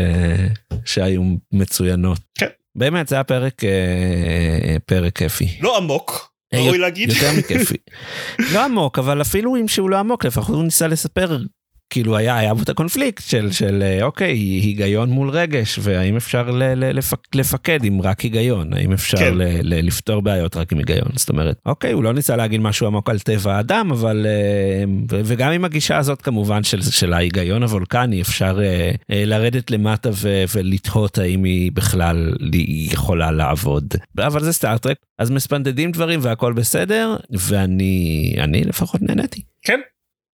שהיו 0.84 1.22
מצוינות. 1.52 2.18
כן. 2.38 2.46
באמת 2.74 3.08
זה 3.08 3.14
היה 3.16 3.24
פרק 3.24 3.64
אה, 3.64 4.76
פרק 4.86 5.18
כיפי. 5.18 5.48
לא 5.60 5.76
עמוק 5.76 6.30
ראוי 6.54 6.78
להגיד. 6.78 7.08
יותר 7.08 7.30
מכיפי. 7.38 7.76
לא 8.54 8.64
עמוק 8.64 8.98
אבל 8.98 9.20
אפילו 9.20 9.56
אם 9.56 9.68
שהוא 9.68 9.90
לא 9.90 9.96
עמוק 9.96 10.24
לפחות 10.24 10.54
הוא 10.54 10.64
ניסה 10.64 10.86
לספר 10.86 11.38
כאילו 11.90 12.16
היה 12.16 12.38
היה 12.38 12.54
בו 12.54 12.62
את 12.62 12.68
הקונפליקט 12.68 13.22
של 13.26 13.52
של 13.52 13.82
אה, 13.82 14.04
אוקיי 14.04 14.32
היגיון 14.36 15.10
מול 15.10 15.30
רגש 15.30 15.78
והאם 15.82 16.16
אפשר 16.16 16.50
ל, 16.50 16.62
ל, 16.62 16.98
לפק, 16.98 17.34
לפקד 17.34 17.84
עם 17.84 18.00
רק 18.00 18.20
היגיון 18.20 18.72
האם 18.72 18.92
אפשר 18.92 19.16
כן. 19.16 19.34
ל, 19.34 19.42
ל, 19.62 19.86
לפתור 19.86 20.22
בעיות 20.22 20.56
רק 20.56 20.72
עם 20.72 20.78
היגיון 20.78 21.08
זאת 21.16 21.28
אומרת 21.28 21.56
אוקיי 21.66 21.92
הוא 21.92 22.02
לא 22.04 22.12
ניסה 22.12 22.36
להגיד 22.36 22.60
משהו 22.60 22.86
עמוק 22.86 23.10
על 23.10 23.18
טבע 23.18 23.56
האדם 23.56 23.90
אבל 23.90 24.26
אה, 24.26 24.84
ו- 25.10 25.20
וגם 25.24 25.52
עם 25.52 25.64
הגישה 25.64 25.96
הזאת 25.96 26.22
כמובן 26.22 26.62
של 26.62 26.82
של 26.82 27.12
ההיגיון 27.12 27.62
הוולקני 27.62 28.22
אפשר 28.22 28.58
אה, 28.62 28.90
אה, 29.10 29.24
לרדת 29.24 29.70
למטה 29.70 30.10
ו, 30.12 30.44
ולתהות 30.54 31.18
האם 31.18 31.44
היא 31.44 31.72
בכלל 31.72 32.34
היא 32.52 32.92
יכולה 32.92 33.30
לעבוד 33.30 33.94
אבל 34.18 34.44
זה 34.44 34.52
סטארטרק 34.52 34.96
אז 35.18 35.30
מסספנדים 35.30 35.92
דברים 35.92 36.20
והכל 36.22 36.52
בסדר 36.52 37.16
ואני 37.30 38.34
אני 38.38 38.64
לפחות 38.64 39.02
נהניתי. 39.02 39.42
כן. 39.62 39.80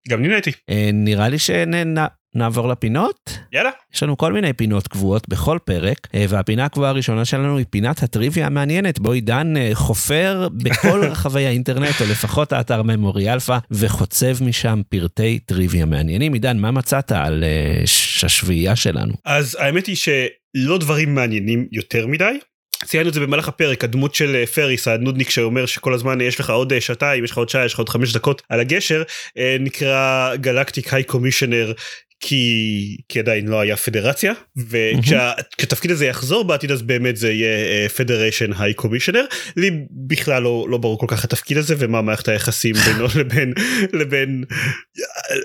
גם 0.08 0.22
נהניתי. 0.22 0.50
אה, 0.70 0.90
נראה 0.92 1.28
לי 1.28 1.36
שנעבור 1.38 2.68
לפינות. 2.68 3.30
יאללה. 3.52 3.70
יש 3.94 4.02
לנו 4.02 4.16
כל 4.16 4.32
מיני 4.32 4.52
פינות 4.52 4.88
קבועות 4.88 5.28
בכל 5.28 5.58
פרק, 5.64 6.08
אה, 6.14 6.24
והפינה 6.28 6.64
הקבועה 6.64 6.90
הראשונה 6.90 7.24
שלנו 7.24 7.58
היא 7.58 7.66
פינת 7.70 8.02
הטריוויה 8.02 8.46
המעניינת, 8.46 8.98
בו 8.98 9.12
עידן 9.12 9.56
אה, 9.56 9.70
חופר 9.74 10.48
בכל 10.52 11.04
רחבי 11.10 11.46
האינטרנט, 11.46 12.00
או 12.00 12.06
לפחות 12.10 12.52
האתר 12.52 12.82
Memory 12.82 13.32
Alpha, 13.32 13.58
וחוצב 13.70 14.44
משם 14.44 14.80
פרטי 14.88 15.38
טריוויה 15.38 15.86
מעניינים. 15.86 16.32
עידן, 16.32 16.58
מה 16.58 16.70
מצאת 16.70 17.12
על 17.12 17.44
ש- 17.84 18.24
השביעייה 18.24 18.76
שלנו? 18.76 19.12
אז 19.24 19.56
האמת 19.60 19.86
היא 19.86 19.96
שלא 19.96 20.78
דברים 20.78 21.14
מעניינים 21.14 21.66
יותר 21.72 22.06
מדי. 22.06 22.38
ציינו 22.84 23.08
את 23.08 23.14
זה 23.14 23.20
במהלך 23.20 23.48
הפרק 23.48 23.84
הדמות 23.84 24.14
של 24.14 24.36
אה, 24.36 24.46
פריס 24.46 24.88
הנודניק 24.88 25.30
שאומר 25.30 25.66
שכל 25.66 25.94
הזמן 25.94 26.20
יש 26.20 26.40
לך 26.40 26.50
עוד 26.50 26.72
אה, 26.72 26.80
שעתיים 26.80 27.24
יש 27.24 27.30
לך 27.30 27.38
עוד 27.38 27.48
שעה 27.48 27.66
יש 27.66 27.72
לך 27.72 27.78
עוד 27.78 27.88
חמש 27.88 28.12
דקות 28.12 28.42
על 28.48 28.60
הגשר 28.60 29.02
אה, 29.38 29.56
נקרא 29.60 30.36
Galactic 30.36 30.94
High 30.94 31.04
Commissioner 31.04 31.72
כי 32.20 32.96
כי 33.08 33.18
עדיין 33.18 33.48
לא 33.48 33.60
היה 33.60 33.76
פדרציה 33.76 34.32
וכשהתפקיד 34.56 35.90
הזה 35.90 36.06
יחזור 36.06 36.44
בעתיד 36.44 36.70
אז 36.70 36.82
באמת 36.82 37.16
זה 37.16 37.32
יהיה 37.32 37.88
Federation 37.88 38.50
High 38.58 38.74
Commissioner 38.74 39.24
לי 39.56 39.70
בכלל 40.06 40.42
לא 40.42 40.66
לא 40.70 40.78
ברור 40.78 40.98
כל 40.98 41.06
כך 41.08 41.24
התפקיד 41.24 41.56
הזה 41.56 41.74
ומה 41.78 42.02
מערכת 42.02 42.28
היחסים 42.28 42.74
בינו 42.74 43.06
לבין 43.20 43.52
לבין 43.92 44.44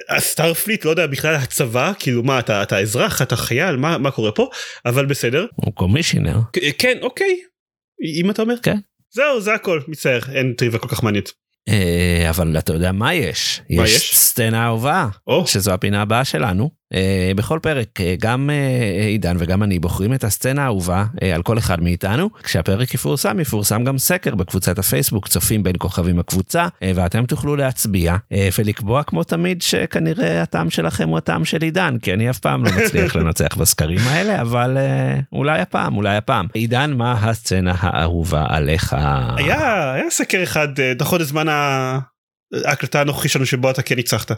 ה 0.09 0.17
Starfleet 0.17 0.85
לא 0.85 0.89
יודע 0.89 1.07
בכלל 1.07 1.35
הצבא 1.35 1.91
כאילו 1.99 2.23
מה 2.23 2.39
אתה 2.39 2.63
אתה 2.63 2.79
אזרח 2.79 3.21
אתה 3.21 3.35
חייל 3.35 3.75
מה 3.75 3.97
מה 3.97 4.11
קורה 4.11 4.31
פה 4.31 4.49
אבל 4.85 5.05
בסדר 5.05 5.45
הוא 5.55 5.73
commissioner. 5.75 6.37
כ- 6.53 6.59
כן 6.77 6.97
אוקיי 7.01 7.39
אם 8.21 8.29
אתה 8.29 8.41
אומר 8.41 8.55
כן. 8.63 8.77
זהו 9.13 9.41
זה 9.41 9.53
הכל 9.53 9.79
מצטער 9.87 10.19
אין 10.33 10.53
טריוויה 10.57 10.79
כל 10.79 10.87
כך 10.87 11.03
מעניינת. 11.03 11.31
אה, 11.69 12.29
אבל 12.29 12.57
אתה 12.57 12.73
יודע 12.73 12.91
מה 12.91 13.13
יש? 13.13 13.61
מה 13.69 13.83
יש? 13.87 14.15
סצנה 14.15 14.65
אהובה. 14.65 15.07
שזו 15.45 15.71
הפינה 15.73 16.01
הבאה 16.01 16.25
שלנו. 16.25 16.80
אה, 16.93 17.31
בכל 17.35 17.59
פרק 17.61 18.01
אה, 18.01 18.15
גם 18.19 18.49
אה, 18.49 19.05
עידן 19.05 19.35
וגם 19.39 19.63
אני 19.63 19.79
בוחרים 19.79 20.13
את 20.13 20.23
הסצנה 20.23 20.63
האהובה 20.63 21.05
אה, 21.23 21.35
על 21.35 21.41
כל 21.41 21.57
אחד 21.57 21.83
מאיתנו. 21.83 22.29
כשהפרק 22.43 22.93
יפורסם 22.93 23.39
יפורסם 23.39 23.83
גם 23.83 23.97
סקר 23.97 24.35
בקבוצת 24.35 24.79
הפייסבוק 24.79 25.27
צופים 25.27 25.63
בין 25.63 25.75
כוכבים 25.77 26.19
הקבוצה 26.19 26.67
ואתם 26.95 27.25
תוכלו 27.25 27.55
להצביע 27.55 28.15
ולקבוע 28.59 29.03
כמו 29.03 29.23
תמיד 29.23 29.61
שכנראה 29.61 30.41
הטעם 30.41 30.69
שלכם 30.69 31.09
הוא 31.09 31.17
הטעם 31.17 31.45
של 31.45 31.61
עידן 31.61 31.97
כי 32.01 32.13
אני 32.13 32.29
אף 32.29 32.39
פעם 32.39 32.65
לא 32.65 32.71
מצליח 32.71 33.15
לנצח 33.17 33.55
בסקרים 33.55 33.99
האלה 33.99 34.41
אבל 34.41 34.77
אולי 35.33 35.61
הפעם 35.61 35.97
אולי 35.97 36.15
הפעם. 36.15 36.47
עידן 36.53 36.93
מה 36.93 37.11
הסצנה 37.11 37.73
האהובה 37.77 38.45
עליך? 38.49 38.95
היה 39.37 39.93
היה 39.93 40.09
סקר 40.09 40.43
אחד 40.43 40.67
נכון 40.99 41.21
לזמן 41.21 41.47
ההקלטה 42.65 43.01
הנוכחי 43.01 43.29
שלנו 43.29 43.45
שבו 43.45 43.71
אתה 43.71 43.81
כן 43.81 43.95
ניצחת. 43.95 44.31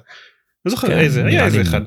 לא 0.65 0.69
זוכר 0.71 0.87
כן, 0.87 0.97
איזה 0.97 1.25
היה 1.25 1.45
איזה 1.45 1.61
אחד. 1.61 1.81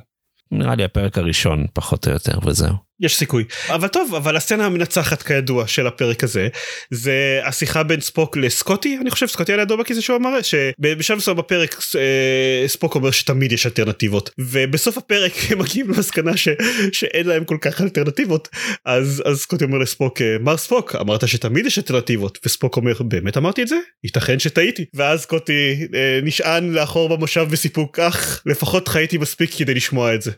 נראה 0.50 0.74
לי 0.74 0.84
הפרק 0.84 1.18
הראשון 1.18 1.66
פחות 1.72 2.06
או 2.06 2.12
יותר 2.12 2.38
וזהו. 2.46 2.85
יש 3.00 3.16
סיכוי. 3.16 3.44
אבל 3.68 3.88
טוב 3.88 4.14
אבל 4.14 4.36
הסצנה 4.36 4.66
המנצחת 4.66 5.22
כידוע 5.22 5.66
של 5.66 5.86
הפרק 5.86 6.24
הזה 6.24 6.48
זה 6.90 7.40
השיחה 7.44 7.82
בין 7.82 8.00
ספוק 8.00 8.36
לסקוטי 8.36 8.98
אני 9.00 9.10
חושב 9.10 9.26
סקוטי 9.26 9.52
היה 9.52 9.56
לידו 9.56 9.76
בכיסא 9.76 10.00
שהוא 10.00 10.16
אמר 10.16 10.42
שבשלב 10.42 11.18
מסוים 11.18 11.36
בפרק 11.36 11.76
אה, 11.96 12.68
ספוק 12.68 12.94
אומר 12.94 13.10
שתמיד 13.10 13.52
יש 13.52 13.66
אלטרנטיבות 13.66 14.30
ובסוף 14.38 14.98
הפרק 14.98 15.32
הם 15.50 15.58
מגיעים 15.62 15.90
למסקנה 15.90 16.36
ש, 16.36 16.48
שאין 16.92 17.26
להם 17.26 17.44
כל 17.44 17.56
כך 17.60 17.80
אלטרנטיבות 17.80 18.48
אז 18.84 19.22
אז 19.26 19.38
סקוטי 19.38 19.64
אומר 19.64 19.78
לספוק 19.78 20.22
אה, 20.22 20.36
מר 20.40 20.56
ספוק 20.56 20.94
אמרת 20.96 21.28
שתמיד 21.28 21.66
יש 21.66 21.78
אלטרנטיבות 21.78 22.38
וספוק 22.44 22.76
אומר 22.76 23.02
באמת 23.02 23.36
אמרתי 23.36 23.62
את 23.62 23.68
זה? 23.68 23.76
ייתכן 24.04 24.38
שטעיתי 24.38 24.84
ואז 24.94 25.20
סקוטי 25.20 25.86
אה, 25.94 26.20
נשען 26.22 26.72
לאחור 26.72 27.16
במושב 27.16 27.46
בסיפוק 27.50 27.98
אך 27.98 28.42
לפחות 28.46 28.88
חייתי 28.88 29.18
מספיק 29.18 29.50
כדי 29.58 29.74
לשמוע 29.74 30.14
את 30.14 30.22
זה. 30.22 30.30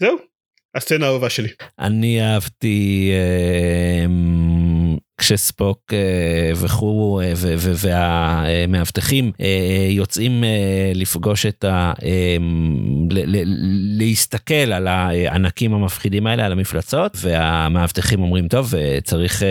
זהו 0.00 0.35
הסצנה 0.76 1.06
האהובה 1.06 1.30
שלי. 1.30 1.48
אני 1.78 2.22
אהבתי 2.22 3.10
אה, 3.12 4.06
כשספוק 5.18 5.78
אה, 5.92 6.52
וכו' 6.56 7.20
אה, 7.20 7.32
והמאבטחים 7.58 9.32
אה, 9.40 9.86
יוצאים 9.90 10.44
לפגוש 10.94 11.46
את 11.46 11.64
ה... 11.64 11.92
להסתכל 13.98 14.54
על 14.54 14.86
הענקים 14.88 15.74
המפחידים 15.74 16.26
האלה, 16.26 16.46
על 16.46 16.52
המפלצות, 16.52 17.16
והמאבטחים 17.20 18.22
אומרים, 18.22 18.48
טוב, 18.48 18.74
צריך 19.04 19.42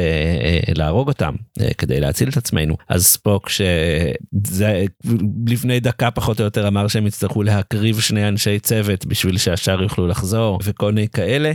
להרוג 0.76 1.08
אותם 1.08 1.34
כדי 1.78 2.00
להציל 2.00 2.30
את 2.30 2.38
עצמנו. 2.38 2.76
אז 2.90 3.06
ספוק 3.06 3.50
שזה 3.50 4.86
לפני 5.48 5.80
דקה 5.80 6.12
פחות 6.12 6.40
או 6.40 6.46
יותר 6.46 6.68
אמר 6.68 6.88
שהם 6.88 7.08
יצטרכו 7.08 7.44
להקריב 7.44 8.00
שני 8.00 8.28
אנשי 8.28 8.60
צוות 8.60 9.06
בשביל 9.06 9.38
שהשאר 9.38 9.84
יוכלו 9.84 10.08
לחזור 10.08 10.60
וכל 10.64 10.92
מיני 10.92 11.08
כאלה. 11.08 11.52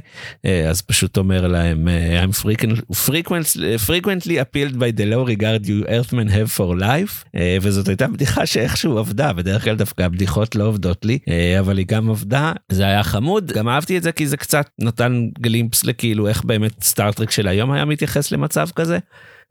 אז 0.69 0.83
פשוט 0.83 1.17
אומר 1.17 1.47
להם 1.47 1.89
I'm 2.25 2.43
frequent- 2.43 2.95
frequently, 3.07 3.91
frequently 4.01 4.39
appalled 4.39 4.79
by 4.79 4.91
the 4.91 5.07
low 5.07 5.25
regard 5.25 5.67
you 5.67 5.85
earthmen 5.89 6.29
have 6.29 6.51
for 6.59 6.81
life 6.81 7.25
אה, 7.37 7.59
וזאת 7.63 7.89
הייתה 7.89 8.09
בדיחה 8.09 8.47
שאיכשהו 8.47 8.99
עבדה 8.99 9.33
בדרך 9.33 9.65
כלל 9.65 9.77
דווקא 9.77 10.03
הבדיחות 10.03 10.55
לא 10.55 10.65
עובדות 10.65 11.05
לי 11.05 11.19
אה, 11.29 11.61
אבל 11.61 11.79
היא 11.79 11.87
גם 11.87 12.11
עבדה 12.11 12.53
זה 12.69 12.85
היה 12.85 13.03
חמוד 13.03 13.53
גם 13.53 13.69
אהבתי 13.69 13.99
את 13.99 14.03
זה 14.03 14.13
כי 14.13 14.27
זה 14.27 14.37
קצת 14.37 14.67
נתן 14.79 15.29
glimpse 15.41 15.85
לכאילו 15.85 16.29
איך 16.29 16.45
באמת 16.45 16.83
סטארטרק 16.83 17.31
של 17.31 17.49
היום 17.49 17.71
היה 17.71 17.85
מתייחס 17.85 18.33
למצב 18.33 18.69
כזה. 18.77 18.99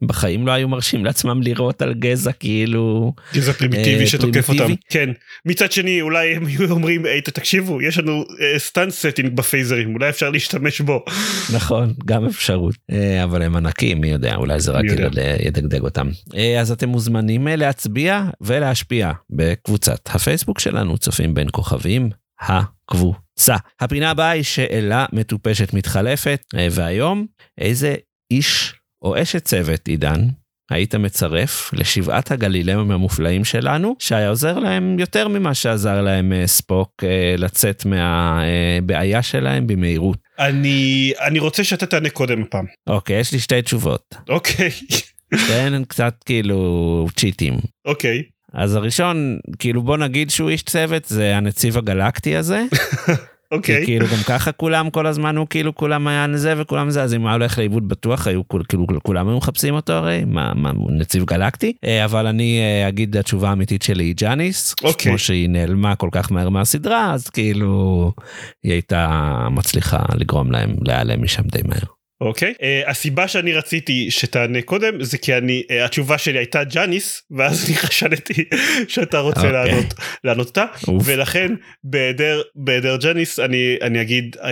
בחיים 0.02 0.48
לא 0.48 0.52
היו 0.52 0.68
מרשים 0.68 1.06
לעצמם 1.06 1.42
לירות 1.42 1.82
על 1.82 1.94
גזע 1.94 2.32
כאילו 2.32 3.14
גזע 3.34 3.54
פרימיטיבי 3.54 4.02
אה, 4.02 4.08
שתוקף 4.08 4.46
פרימיטיבי. 4.46 4.72
אותם 4.72 4.82
כן 4.90 5.10
מצד 5.46 5.72
שני 5.72 6.02
אולי 6.02 6.36
הם 6.36 6.46
היו 6.46 6.72
אומרים 6.72 7.06
היי 7.06 7.22
תקשיבו 7.22 7.82
יש 7.82 7.98
לנו 7.98 8.24
stun 8.58 8.92
setting 8.92 9.36
בפייזרים 9.36 9.94
אולי 9.94 10.10
אפשר 10.10 10.30
להשתמש 10.30 10.82
בו 10.82 11.06
נכון 11.54 11.94
גם 12.06 12.26
אפשרות 12.26 12.76
אה, 12.92 13.24
אבל 13.24 13.42
הם 13.42 13.56
ענקים 13.56 14.02
מי 14.02 14.10
יודע 14.10 14.36
אולי 14.36 14.60
זה 14.60 14.72
רק 14.72 14.86
יודע. 14.86 15.22
ידגדג 15.40 15.82
אותם 15.82 16.10
אה, 16.36 16.60
אז 16.60 16.72
אתם 16.72 16.90
מוזמנים 16.90 17.48
אה, 17.48 17.56
להצביע 17.56 18.24
ולהשפיע 18.42 19.12
בקבוצת 19.30 20.10
הפייסבוק 20.10 20.60
שלנו 20.60 20.98
צופים 20.98 21.34
בין 21.34 21.48
כוכבים 21.52 22.10
הקבוצה. 22.40 23.56
הפינה 23.80 24.10
הבאה 24.12 24.30
היא 24.30 24.44
שאלה 24.44 25.06
מטופשת 25.14 25.74
מתחלפת 25.74 26.42
אה, 26.56 26.68
והיום 26.72 27.26
איזה 27.58 27.96
איש 28.32 28.74
או 29.02 29.22
אשת 29.22 29.46
צוות 29.46 29.88
עידן. 29.88 30.28
היית 30.70 30.96
מצרף 30.96 31.74
לשבעת 31.74 32.32
הגלילאים 32.32 32.92
המופלאים 32.92 33.46
שלנו, 33.46 33.96
שהיה 34.00 34.30
עוזר 34.30 34.60
להם 34.60 35.00
יותר 35.00 35.28
ממה 35.28 35.54
שעזר 35.54 36.02
להם 36.02 36.34
אה, 36.34 36.48
ספוק 36.48 37.04
אה, 37.04 37.36
לצאת 37.38 37.86
מהבעיה 37.86 39.22
שלהם 39.22 39.68
במהירות. 39.68 40.18
אני 40.40 41.12
אני 41.22 41.40
רוצה 41.40 41.64
שאתה 41.64 41.86
תענה 41.86 42.10
קודם 42.10 42.42
הפעם 42.42 42.66
אוקיי, 42.88 43.20
יש 43.20 43.32
לי 43.32 43.40
שתי 43.40 43.62
תשובות. 43.62 44.16
אוקיי 44.30 44.70
שתיהן 45.36 45.74
הן 45.74 45.84
קצת 45.84 46.14
כאילו 46.26 47.08
צ'יטים. 47.16 47.54
אוקיי 47.86 48.24
אז 48.54 48.76
הראשון, 48.76 49.40
כאילו 49.60 49.82
בוא 49.82 49.98
נגיד 49.98 50.30
שהוא 50.30 50.50
איש 50.50 50.64
צוות, 50.64 51.06
זה 51.06 51.38
הנציב 51.38 51.78
הגלקטי 51.78 52.36
הזה. 52.36 52.64
אוקיי. 53.52 53.80
כי 53.80 53.86
כאילו 53.86 54.06
גם 54.08 54.24
ככה 54.28 54.52
כולם 54.52 54.90
כל 54.90 55.08
הזמן 55.08 55.38
הוא 55.38 55.48
כאילו 55.50 55.76
כולם 55.76 56.08
היה 56.08 56.28
זה 56.36 56.54
וכולם 56.58 56.90
זה 56.90 57.04
אז 57.04 57.14
אם 57.14 57.22
הוא 57.22 57.28
היה 57.28 57.36
הולך 57.36 57.58
לאיבוד 57.58 57.88
בטוח 57.88 58.28
היו 58.28 58.42
כאילו 58.48 58.88
כולם 59.04 59.28
היו 59.28 59.38
מחפשים 59.38 59.74
אותו 59.74 59.94
הרי 59.94 60.24
מה 60.28 60.54
מה 60.56 60.72
הוא 60.76 60.92
נציב 60.92 61.26
גלקטי 61.26 61.74
אה, 61.86 62.06
אבל 62.06 62.28
אני 62.28 62.60
אה, 62.60 62.88
אגיד 62.88 63.18
התשובה 63.18 63.50
האמיתית 63.50 63.82
שלי 63.82 64.04
היא 64.04 64.16
ג'אניס 64.18 64.76
אוקיי. 64.84 65.12
כמו 65.12 65.18
שהיא 65.18 65.50
נעלמה 65.50 65.96
כל 65.96 66.10
כך 66.12 66.32
מהר 66.32 66.50
מהסדרה 66.50 67.14
אז 67.14 67.30
כאילו 67.30 68.12
היא 68.64 68.72
הייתה 68.72 69.48
מצליחה 69.52 70.00
לגרום 70.16 70.52
להם 70.52 70.76
להיעלם 70.82 71.24
משם 71.24 71.44
די 71.44 71.62
מהר. 71.66 71.99
אוקיי. 72.22 72.54
אה, 72.58 72.90
הסיבה 72.90 73.28
שאני 73.28 73.54
רציתי 73.54 74.12
שתענה 74.12 74.62
קודם 74.62 75.04
זה 75.04 75.18
כי 75.18 75.38
אני 75.38 75.64
אה, 75.72 75.86
התשובה 75.86 76.18
שלי 76.18 76.38
הייתה 76.38 76.64
ג'אניס 76.64 77.24
ואז 77.32 77.66
אני 77.68 77.78
חשדתי 77.78 78.46
שאתה 78.88 79.20
רוצה 79.20 79.40
אוקיי. 79.40 79.54
לענות 79.54 79.94
לענות 80.24 80.48
אותה 80.48 80.66
אוף. 80.88 81.04
ולכן 81.06 81.54
בהיעדר 81.84 82.42
בהיעדר 82.56 82.98
ג'אניס 82.98 83.40
אני 83.40 83.76
אני 83.82 84.02
אגיד 84.02 84.36
אה, 84.40 84.44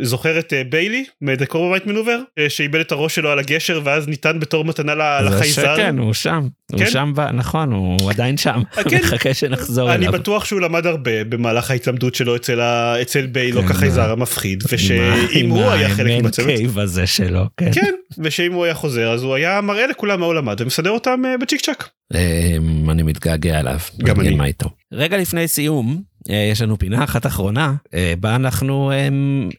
זוכר 0.00 0.38
את 0.38 0.52
אה, 0.52 0.70
ביילי 0.70 1.04
מ-The 1.20 1.44
Corbomite 1.44 1.86
Maneuver 1.86 2.18
אה, 2.28 2.42
שאיבד 2.50 2.80
את 2.80 2.92
הראש 2.92 3.14
שלו 3.14 3.30
על 3.30 3.38
הגשר 3.38 3.80
ואז 3.84 4.08
ניתן 4.08 4.40
בתור 4.40 4.64
מתנה 4.64 4.94
ל- 4.94 4.98
זה 5.22 5.36
לחייזר. 5.36 5.74
שכן 5.74 5.98
הוא 5.98 6.12
שם 6.12 6.48
הוא 6.72 6.78
כן? 6.80 6.90
שם 6.90 7.12
ב- 7.16 7.20
נכון 7.20 7.72
הוא 7.72 8.10
עדיין 8.10 8.36
שם 8.36 8.62
אה, 8.78 8.84
כן. 8.84 8.98
מחכה 9.02 9.34
שנחזור 9.34 9.94
אני 9.94 10.06
אליו. 10.08 10.12
בטוח 10.20 10.44
שהוא 10.44 10.60
למד 10.60 10.86
הרבה 10.86 11.24
במהלך 11.24 11.70
ההתלמדות 11.70 12.14
שלו 12.14 12.36
אצל 12.36 12.60
ה- 12.60 13.02
אצל 13.02 13.26
באלוק 13.26 13.62
כן, 13.62 13.68
כחייזר 13.68 14.06
מה- 14.06 14.12
המפחיד 14.12 14.62
עם 14.62 14.68
ושאם 14.72 15.02
עם 15.32 15.50
הוא 15.50 15.64
היה 15.70 15.88
חלק 15.88 16.22
מהצוות 16.22 16.48
cave 16.48 16.80
הזה 16.80 17.06
שלו 17.06 17.44
כן. 17.56 17.72
כן 17.72 17.94
ושאם 18.18 18.52
הוא 18.52 18.64
היה 18.64 18.74
חוזר 18.74 19.12
אז 19.12 19.22
הוא 19.22 19.34
היה 19.34 19.60
מראה 19.60 19.86
לכולם 19.86 20.20
מה 20.20 20.26
הוא 20.26 20.34
למד 20.34 20.60
ומסדר 20.60 20.90
אותם 20.90 21.22
אה, 21.24 21.38
בצ'יק 21.38 21.60
צ'אק. 21.60 21.88
אמ, 22.14 22.90
אני 22.90 23.02
מתגעגע 23.02 23.60
אליו. 23.60 23.78
גם 24.04 24.20
אני. 24.20 24.34
מה 24.34 24.44
איתו. 24.46 24.70
רגע 24.92 25.16
לפני 25.18 25.48
סיום, 25.48 26.02
יש 26.28 26.62
לנו 26.62 26.78
פינה 26.78 27.04
אחת 27.04 27.26
אחרונה, 27.26 27.74
אה, 27.94 28.14
בה 28.20 28.36
אנחנו 28.36 28.92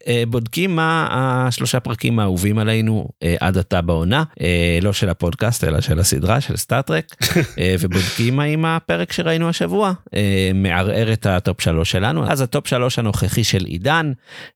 אה, 0.07 0.23
בודקים 0.27 0.75
מה 0.75 1.07
השלושה 1.11 1.79
פרקים 1.79 2.19
האהובים 2.19 2.59
עלינו 2.59 3.07
אה, 3.23 3.35
עד 3.39 3.57
עתה 3.57 3.81
בעונה, 3.81 4.23
אה, 4.41 4.79
לא 4.81 4.93
של 4.93 5.09
הפודקאסט 5.09 5.63
אלא 5.63 5.81
של 5.81 5.99
הסדרה 5.99 6.41
של 6.41 6.57
Star 6.57 6.83
Trek, 6.83 7.15
אה, 7.59 7.75
ובודקים 7.79 8.39
האם 8.39 8.65
הפרק 8.65 9.11
שראינו 9.11 9.49
השבוע 9.49 9.93
אה, 10.15 10.51
מערער 10.53 11.13
את 11.13 11.25
הטופ 11.25 11.61
שלוש 11.61 11.91
שלנו. 11.91 12.31
אז 12.31 12.41
הטופ 12.41 12.67
שלוש 12.67 12.99
הנוכחי 12.99 13.43
של 13.43 13.65
עידן, 13.65 14.11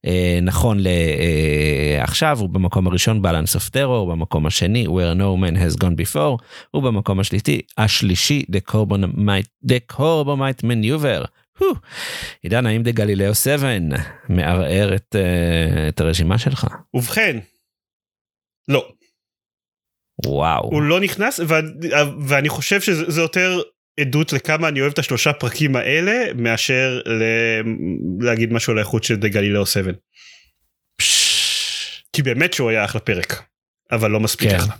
אה, 0.06 0.38
נכון 0.42 0.78
לעכשיו, 1.98 2.38
הוא 2.40 2.48
במקום 2.48 2.86
הראשון 2.86 3.22
Balance 3.24 3.56
of 3.56 3.70
Terror, 3.70 4.10
במקום 4.10 4.46
השני 4.46 4.86
Where 4.86 5.18
No 5.18 5.40
Man 5.42 5.56
Has 5.56 5.82
Gone 5.82 6.14
Before, 6.14 6.42
ובמקום 6.74 7.20
השלישי, 7.20 7.60
השלישי 7.78 8.44
The 8.50 8.72
Corbomite, 8.72 9.68
The 9.70 9.94
Corbomite 9.96 10.62
Maneuver. 10.62 11.26
עידן, 12.42 12.66
האם 12.66 12.82
דה 12.82 12.90
גלילאו 12.90 13.34
7 13.34 13.68
מערער 14.28 14.94
את, 14.94 15.16
אה, 15.18 15.88
את 15.88 16.00
הרשימה 16.00 16.38
שלך? 16.38 16.66
ובכן. 16.94 17.38
לא. 18.68 18.88
וואו. 20.26 20.64
הוא 20.64 20.82
לא 20.82 21.00
נכנס 21.00 21.40
ואני, 21.48 21.68
ואני 22.26 22.48
חושב 22.48 22.80
שזה 22.80 23.10
זה 23.10 23.20
יותר 23.20 23.60
עדות 24.00 24.32
לכמה 24.32 24.68
אני 24.68 24.80
אוהב 24.80 24.92
את 24.92 24.98
השלושה 24.98 25.32
פרקים 25.32 25.76
האלה 25.76 26.34
מאשר 26.34 27.00
ל... 27.06 27.22
להגיד 28.20 28.52
משהו 28.52 28.72
על 28.72 28.78
האיכות 28.78 29.04
של 29.04 29.16
The 29.16 29.28
Galileo 29.28 29.66
7 29.66 29.92
פשש. 30.96 32.04
כי 32.12 32.22
באמת 32.22 32.52
שהוא 32.52 32.70
היה 32.70 32.84
אחלה 32.84 33.00
פרק 33.00 33.42
אבל 33.92 34.10
לא 34.10 34.20
מספיק 34.20 34.50
כן. 34.50 34.56
אחלה. 34.56 34.74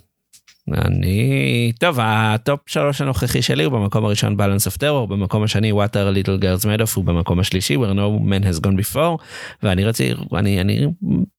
אני 0.75 1.73
טוב 1.81 1.99
הטופ 2.03 2.61
שלוש 2.67 3.01
הנוכחי 3.01 3.43
שלי 3.43 3.65
הוא 3.65 3.73
במקום 3.73 4.05
הראשון 4.05 4.37
balance 4.41 4.71
of 4.71 4.77
terror 4.77 5.07
במקום 5.09 5.43
השני 5.43 5.73
what 5.73 5.93
are 5.93 6.25
little 6.25 6.43
girls 6.43 6.65
made 6.65 6.83
of 6.83 6.93
ובמקום 6.97 7.41
השלישי 7.41 7.77
where 7.77 7.95
no 7.95 8.31
man 8.31 8.45
has 8.45 8.67
gone 8.67 8.95
before 8.95 9.25
ואני 9.63 9.85
רציתי 9.85 10.21
אני 10.37 10.61
אני 10.61 10.87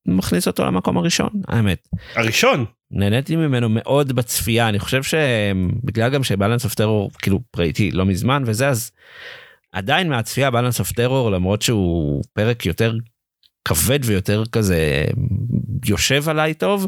מכניס 0.05 0.47
אותו 0.47 0.65
למקום 0.65 0.97
הראשון 0.97 1.29
האמת. 1.47 1.87
הראשון? 2.15 2.65
נהניתי 2.91 3.35
ממנו 3.35 3.69
מאוד 3.69 4.13
בצפייה 4.13 4.69
אני 4.69 4.79
חושב 4.79 5.03
שבגלל 5.03 6.09
גם 6.09 6.23
שבלנס 6.23 6.65
אוף 6.65 6.75
טרור 6.75 7.11
כאילו 7.21 7.39
ראיתי 7.57 7.91
לא 7.91 8.05
מזמן 8.05 8.43
וזה 8.45 8.69
אז 8.69 8.91
עדיין 9.71 10.09
מהצפייה 10.09 10.51
בלנס 10.51 10.79
אוף 10.79 10.91
טרור 10.91 11.31
למרות 11.31 11.61
שהוא 11.61 12.23
פרק 12.33 12.65
יותר 12.65 12.93
כבד 13.67 13.99
ויותר 14.03 14.43
כזה 14.51 15.05
יושב 15.85 16.29
עליי 16.29 16.53
טוב 16.53 16.87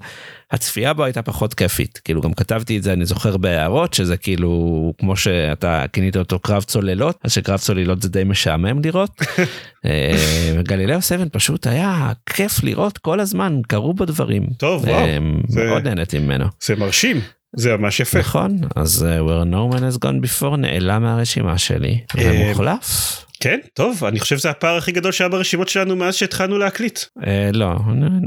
הצפייה 0.51 0.93
בו 0.93 1.03
הייתה 1.03 1.21
פחות 1.21 1.53
כיפית 1.53 2.01
כאילו 2.03 2.21
גם 2.21 2.33
כתבתי 2.33 2.77
את 2.77 2.83
זה 2.83 2.93
אני 2.93 3.05
זוכר 3.05 3.37
בהערות 3.37 3.93
שזה 3.93 4.17
כאילו 4.17 4.93
כמו 4.97 5.15
שאתה 5.15 5.85
כינית 5.93 6.17
אותו 6.17 6.39
קרב 6.39 6.63
צוללות 6.63 7.17
אז 7.23 7.31
שקרב 7.31 7.59
צוללות 7.59 8.01
זה 8.01 8.09
די 8.09 8.23
משעמם 8.23 8.81
לראות. 8.85 9.21
אה, 9.85 10.61
גלילאו 10.63 11.01
7 11.01 11.23
פשוט 11.31 11.67
היה 11.67 12.11
כיף 12.25 12.63
לראות 12.63 12.97
כל 12.97 13.19
הזמן 13.19 13.59
קרו 13.67 13.93
בו 13.93 14.05
דברים. 14.05 14.47
טוב, 14.57 14.83
וואו, 14.83 14.99
אה, 14.99 15.17
מאוד 15.55 15.87
נהניתי 15.87 16.19
ממנו. 16.19 16.45
זה 16.61 16.75
מרשים 16.75 17.21
זה 17.55 17.77
ממש 17.77 17.99
יפה. 17.99 18.19
נכון 18.19 18.57
אז 18.75 19.05
אה, 19.09 19.19
where 19.19 19.45
no 19.45 19.75
man 19.75 19.79
has 19.79 19.97
gone 19.97 20.25
before 20.25 20.55
נעלם 20.57 21.01
מהרשימה 21.01 21.57
שלי 21.57 21.99
ומוחלף. 22.15 23.25
כן 23.43 23.59
טוב 23.73 24.03
אני 24.05 24.19
חושב 24.19 24.37
שזה 24.37 24.49
הפער 24.49 24.77
הכי 24.77 24.91
גדול 24.91 25.11
שהיה 25.11 25.29
ברשימות 25.29 25.69
שלנו 25.69 25.95
מאז 25.95 26.15
שהתחלנו 26.15 26.57
להקליט. 26.57 26.99
אה, 27.27 27.49
לא 27.53 27.75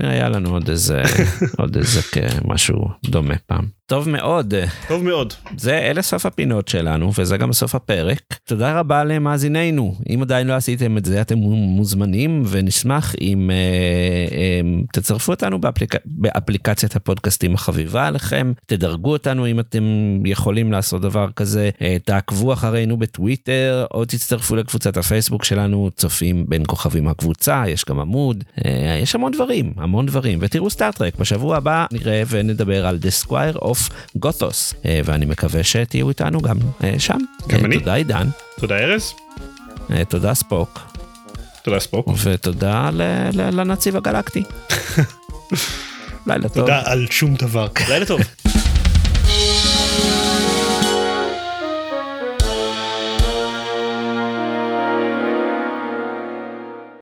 היה 0.00 0.28
לנו 0.28 0.50
עוד 0.50 0.70
איזה 0.70 1.02
עוד 1.58 1.76
איזה 1.76 2.00
משהו 2.44 2.88
דומה 3.04 3.34
פעם. 3.46 3.81
טוב 3.92 4.08
מאוד. 4.08 4.54
טוב 4.88 5.04
מאוד. 5.04 5.32
זה 5.56 5.78
אלה 5.78 6.02
סוף 6.02 6.26
הפינות 6.26 6.68
שלנו 6.68 7.12
וזה 7.18 7.36
גם 7.36 7.52
סוף 7.52 7.74
הפרק. 7.74 8.22
תודה 8.44 8.78
רבה 8.78 9.04
למאזיננו. 9.04 9.94
אם 10.10 10.22
עדיין 10.22 10.46
לא 10.46 10.52
עשיתם 10.52 10.98
את 10.98 11.04
זה 11.04 11.20
אתם 11.20 11.38
מוזמנים 11.38 12.42
ונשמח 12.46 13.14
אם 13.20 13.50
אה, 13.50 13.56
אה, 14.36 14.60
תצרפו 14.92 15.32
אותנו 15.32 15.60
באפליק... 15.60 15.94
באפליקציית 16.04 16.96
הפודקאסטים 16.96 17.54
החביבה 17.54 18.06
עליכם. 18.06 18.52
תדרגו 18.66 19.12
אותנו 19.12 19.46
אם 19.46 19.60
אתם 19.60 19.84
יכולים 20.24 20.72
לעשות 20.72 21.02
דבר 21.02 21.28
כזה. 21.36 21.70
אה, 21.82 21.96
תעקבו 22.04 22.52
אחרינו 22.52 22.96
בטוויטר 22.96 23.86
או 23.94 24.04
תצטרפו 24.04 24.56
לקבוצת 24.56 24.96
הפייסבוק 24.96 25.44
שלנו 25.44 25.90
צופים 25.96 26.44
בין 26.48 26.62
כוכבים 26.66 27.08
הקבוצה 27.08 27.64
יש 27.68 27.84
גם 27.88 28.00
עמוד. 28.00 28.44
אה, 28.64 28.98
יש 29.02 29.14
המון 29.14 29.32
דברים 29.32 29.72
המון 29.76 30.06
דברים. 30.06 30.38
ותראו 30.42 30.70
סטארט-טרק 30.70 31.16
בשבוע 31.16 31.56
הבא 31.56 31.86
נראה 31.92 32.22
ונדבר 32.28 32.86
על 32.86 32.98
The 33.02 33.26
Squire 33.26 33.58
of 33.58 33.81
גותוס 34.16 34.74
אה, 34.84 35.00
ואני 35.04 35.26
מקווה 35.26 35.64
שתהיו 35.64 36.08
איתנו 36.08 36.40
גם 36.40 36.56
אה, 36.84 36.94
שם. 36.98 37.18
גם 37.48 37.60
אה, 37.60 37.64
אני. 37.64 37.78
תודה 37.78 37.94
עידן, 37.94 38.28
תודה 38.58 38.78
ארז. 38.78 39.12
תודה 40.08 40.34
ספוק 40.34 40.80
תודה 41.62 41.80
ספוק. 41.80 42.08
ותודה 42.22 42.90
ל- 42.92 43.02
ל- 43.32 43.60
לנציב 43.60 43.96
הגלקטי. 43.96 44.42
לילה 46.26 46.48
טוב. 46.48 46.52
תודה 46.54 46.82
על 46.84 47.06
שום 47.10 47.34
דבר. 47.34 47.66
לילה 47.88 48.06
טוב. 48.06 48.20